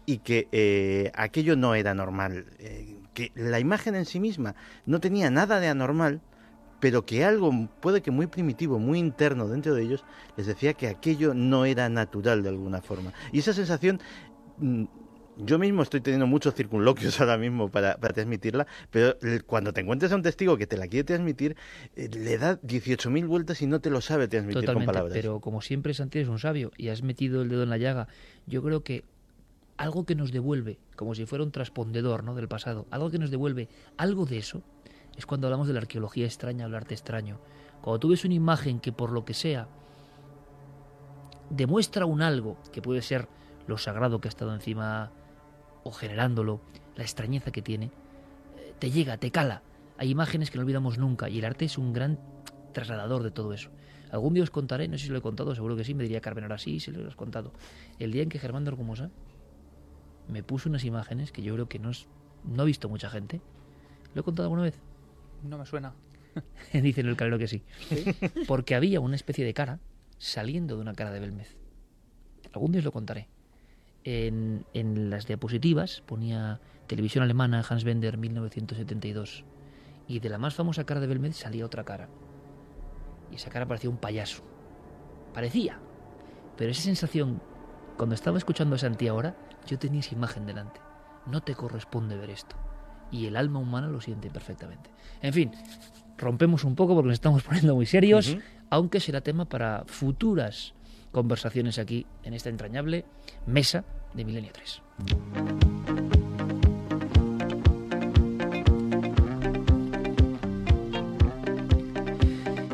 [0.05, 2.47] y que eh, aquello no era normal.
[2.59, 2.82] eh,
[3.15, 4.55] que la imagen en sí misma
[4.87, 6.21] no tenía nada de anormal,
[6.81, 10.05] pero que algo puede que muy primitivo, muy interno dentro de ellos,
[10.37, 13.13] les decía que aquello no era natural de alguna forma.
[13.33, 14.01] Y esa sensación...
[14.59, 14.85] mm,
[15.39, 20.13] yo mismo estoy teniendo muchos circunloquios ahora mismo para, para transmitirla, pero cuando te encuentres
[20.13, 21.57] a un testigo que te la quiere transmitir,
[21.97, 25.15] eh, le da 18.000 vueltas y no te lo sabe transmitir con palabras.
[25.15, 28.09] pero como siempre Santi es un sabio y has metido el dedo en la llaga,
[28.47, 29.05] yo creo que
[29.83, 32.37] algo que nos devuelve, como si fuera un transpondedor ¿no?
[32.37, 34.63] del pasado, algo que nos devuelve algo de eso,
[35.17, 37.41] es cuando hablamos de la arqueología extraña o el arte extraño.
[37.81, 39.67] Cuando tú ves una imagen que por lo que sea
[41.51, 43.27] demuestra un algo, que puede ser
[43.67, 45.11] lo sagrado que ha estado encima
[45.83, 46.61] o generándolo,
[46.95, 47.87] la extrañeza que tiene,
[48.59, 49.63] eh, te llega, te cala.
[49.99, 52.21] Hay imágenes que no olvidamos nunca y el arte es un gran
[52.73, 53.71] trasladador de todo eso.
[54.13, 56.21] Algún día os contaré, no sé si lo he contado, seguro que sí, me diría
[56.21, 57.53] Carmen, ahora sí, se lo has contado.
[57.99, 58.65] El día en que Germán
[60.29, 62.07] me puso unas imágenes que yo creo que no, es,
[62.45, 63.41] no ha visto mucha gente.
[64.15, 64.79] ¿Lo he contado alguna vez?
[65.43, 65.95] No me suena.
[66.73, 67.63] Dicen el calero que sí.
[68.47, 69.81] Porque había una especie de cara
[70.19, 71.57] saliendo de una cara de Belmez.
[72.53, 73.29] Algún día os lo contaré.
[74.05, 79.45] En, en las diapositivas ponía televisión alemana Hans Bender 1972
[80.09, 82.09] y de la más famosa cara de Belmez salía otra cara.
[83.31, 84.43] Y esa cara parecía un payaso.
[85.33, 85.79] Parecía.
[86.57, 87.41] Pero esa sensación,
[87.97, 89.37] cuando estaba escuchando a Santi ahora,
[89.67, 90.81] yo tenía esa imagen delante.
[91.27, 92.57] No te corresponde ver esto.
[93.11, 94.91] Y el alma humana lo siente perfectamente.
[95.21, 95.53] En fin,
[96.19, 98.37] rompemos un poco porque nos estamos poniendo muy serios,
[98.71, 100.75] aunque será tema para futuras
[101.11, 103.05] conversaciones aquí en esta entrañable
[103.47, 103.85] mesa
[104.15, 105.62] de Milenio 3.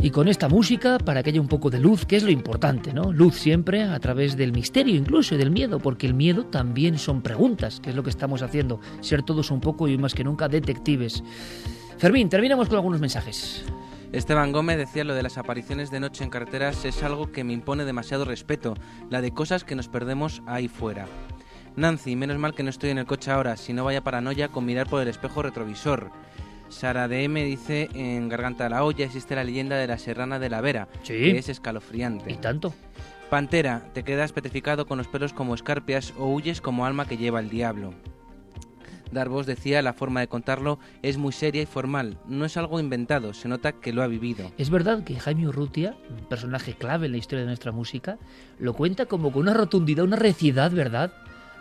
[0.08, 2.94] Y con esta música, para que haya un poco de luz, que es lo importante,
[2.94, 3.12] ¿no?
[3.12, 7.78] Luz siempre a través del misterio, incluso del miedo, porque el miedo también son preguntas,
[7.78, 11.22] que es lo que estamos haciendo, ser todos un poco y más que nunca detectives.
[11.98, 13.66] Fermín, terminamos con algunos mensajes.
[14.10, 17.52] Esteban Gómez decía lo de las apariciones de noche en carreteras es algo que me
[17.52, 18.78] impone demasiado respeto,
[19.10, 21.04] la de cosas que nos perdemos ahí fuera.
[21.76, 24.64] Nancy, menos mal que no estoy en el coche ahora, si no vaya paranoia con
[24.64, 26.10] mirar por el espejo retrovisor.
[26.68, 30.50] Sara DM dice, en Garganta de la Olla existe la leyenda de la Serrana de
[30.50, 31.14] la Vera, Sí.
[31.14, 32.30] que es escalofriante.
[32.32, 32.74] Y tanto.
[33.30, 37.40] Pantera, te quedas petrificado con los pelos como escarpias o huyes como alma que lleva
[37.40, 37.92] el diablo.
[39.10, 43.32] Darvos decía, la forma de contarlo es muy seria y formal, no es algo inventado,
[43.32, 44.52] se nota que lo ha vivido.
[44.58, 48.18] Es verdad que Jaime Urrutia, un personaje clave en la historia de nuestra música,
[48.58, 51.12] lo cuenta como con una rotundidad, una reciedad, ¿verdad?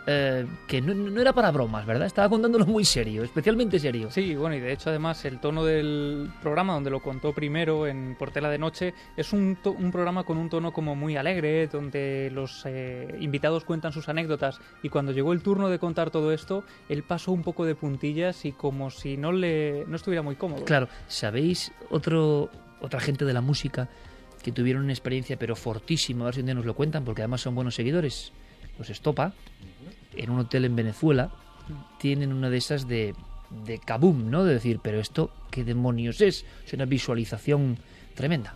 [0.10, 2.08] Eh, que no, no era para bromas, ¿verdad?
[2.08, 4.10] Estaba contándolo muy serio, especialmente serio.
[4.10, 8.16] Sí, bueno, y de hecho además el tono del programa, donde lo contó primero en
[8.18, 12.32] Portela de Noche, es un, to- un programa con un tono como muy alegre, donde
[12.34, 16.64] los eh, invitados cuentan sus anécdotas y cuando llegó el turno de contar todo esto,
[16.88, 20.64] él pasó un poco de puntillas y como si no le no estuviera muy cómodo.
[20.64, 22.50] Claro, ¿sabéis otro,
[22.80, 23.90] otra gente de la música
[24.42, 26.24] que tuvieron una experiencia pero fortísima?
[26.24, 28.32] A ver si un día nos lo cuentan, porque además son buenos seguidores.
[28.80, 29.34] Los Estopa,
[30.18, 31.30] en un hotel en Venezuela,
[32.00, 33.16] tienen una de esas de,
[33.66, 34.44] de kaboom, ¿no?
[34.44, 36.46] De decir, pero esto, ¿qué demonios es?
[36.66, 37.78] Es una visualización
[38.16, 38.56] tremenda.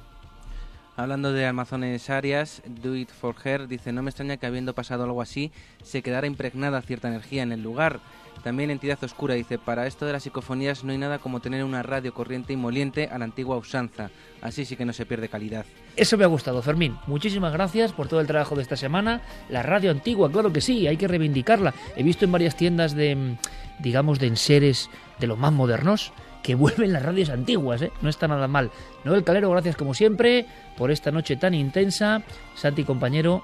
[0.97, 5.05] Hablando de Amazones Arias, Do It For Her dice, no me extraña que habiendo pasado
[5.05, 5.51] algo así,
[5.83, 8.01] se quedara impregnada cierta energía en el lugar.
[8.43, 11.81] También Entidad Oscura dice, para esto de las psicofonías no hay nada como tener una
[11.81, 14.09] radio corriente y moliente a la antigua usanza,
[14.41, 15.65] así sí que no se pierde calidad.
[15.95, 16.97] Eso me ha gustado, Fermín.
[17.07, 19.21] Muchísimas gracias por todo el trabajo de esta semana.
[19.49, 21.73] La radio antigua, claro que sí, hay que reivindicarla.
[21.95, 23.37] He visto en varias tiendas de,
[23.79, 24.89] digamos, de enseres
[25.19, 26.11] de los más modernos
[26.41, 27.91] que vuelven las radios antiguas, ¿eh?
[28.01, 28.71] No está nada mal.
[29.03, 30.45] Noel Calero, gracias como siempre
[30.77, 32.23] por esta noche tan intensa.
[32.55, 33.43] Santi, compañero,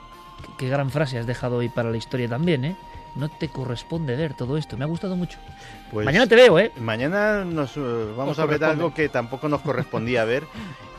[0.57, 2.75] qué, gran frase has dejado hoy para la historia también, ¿eh?
[3.15, 4.77] No te corresponde ver todo esto.
[4.77, 5.39] Me ha gustado mucho.
[5.91, 6.71] Pues Mañana te veo, ¿eh?
[6.79, 10.43] Mañana nos vamos Nos a ver algo que tampoco nos correspondía ver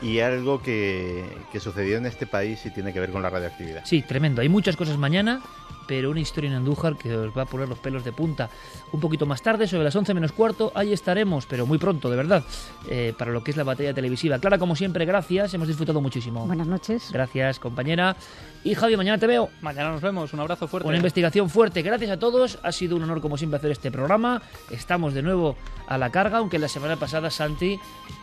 [0.02, 3.82] y algo que, que sucedió en este país y tiene que ver con la radioactividad.
[3.84, 4.42] Sí, tremendo.
[4.42, 5.40] Hay muchas cosas mañana,
[5.88, 8.50] pero una historia en Andújar que os va a poner los pelos de punta.
[8.92, 12.16] Un poquito más tarde, sobre las 11 menos cuarto, ahí estaremos, pero muy pronto, de
[12.16, 12.44] verdad,
[12.88, 14.38] eh, para lo que es la batalla televisiva.
[14.38, 15.54] Clara, como siempre, gracias.
[15.54, 16.46] Hemos disfrutado muchísimo.
[16.46, 17.10] Buenas noches.
[17.10, 18.14] Gracias, compañera.
[18.62, 19.48] Y Javi, mañana te veo.
[19.62, 20.86] Mañana nos vemos, un abrazo fuerte.
[20.86, 21.80] Una investigación fuerte.
[21.80, 22.58] Gracias a todos.
[22.62, 24.42] Ha sido un honor, como siempre, hacer este programa.
[24.70, 27.80] Estamos de nuevo a la carga, aunque la semana pasada Santi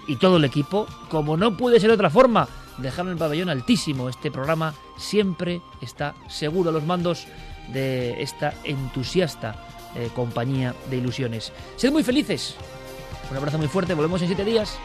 [0.07, 2.47] y todo el equipo, como no puede ser de otra forma,
[2.77, 4.09] dejaron el pabellón altísimo.
[4.09, 7.27] Este programa siempre está seguro a los mandos
[7.73, 9.55] de esta entusiasta
[9.95, 11.51] eh, compañía de ilusiones.
[11.77, 12.55] Sed muy felices.
[13.31, 13.93] Un abrazo muy fuerte.
[13.93, 14.77] Volvemos en siete días.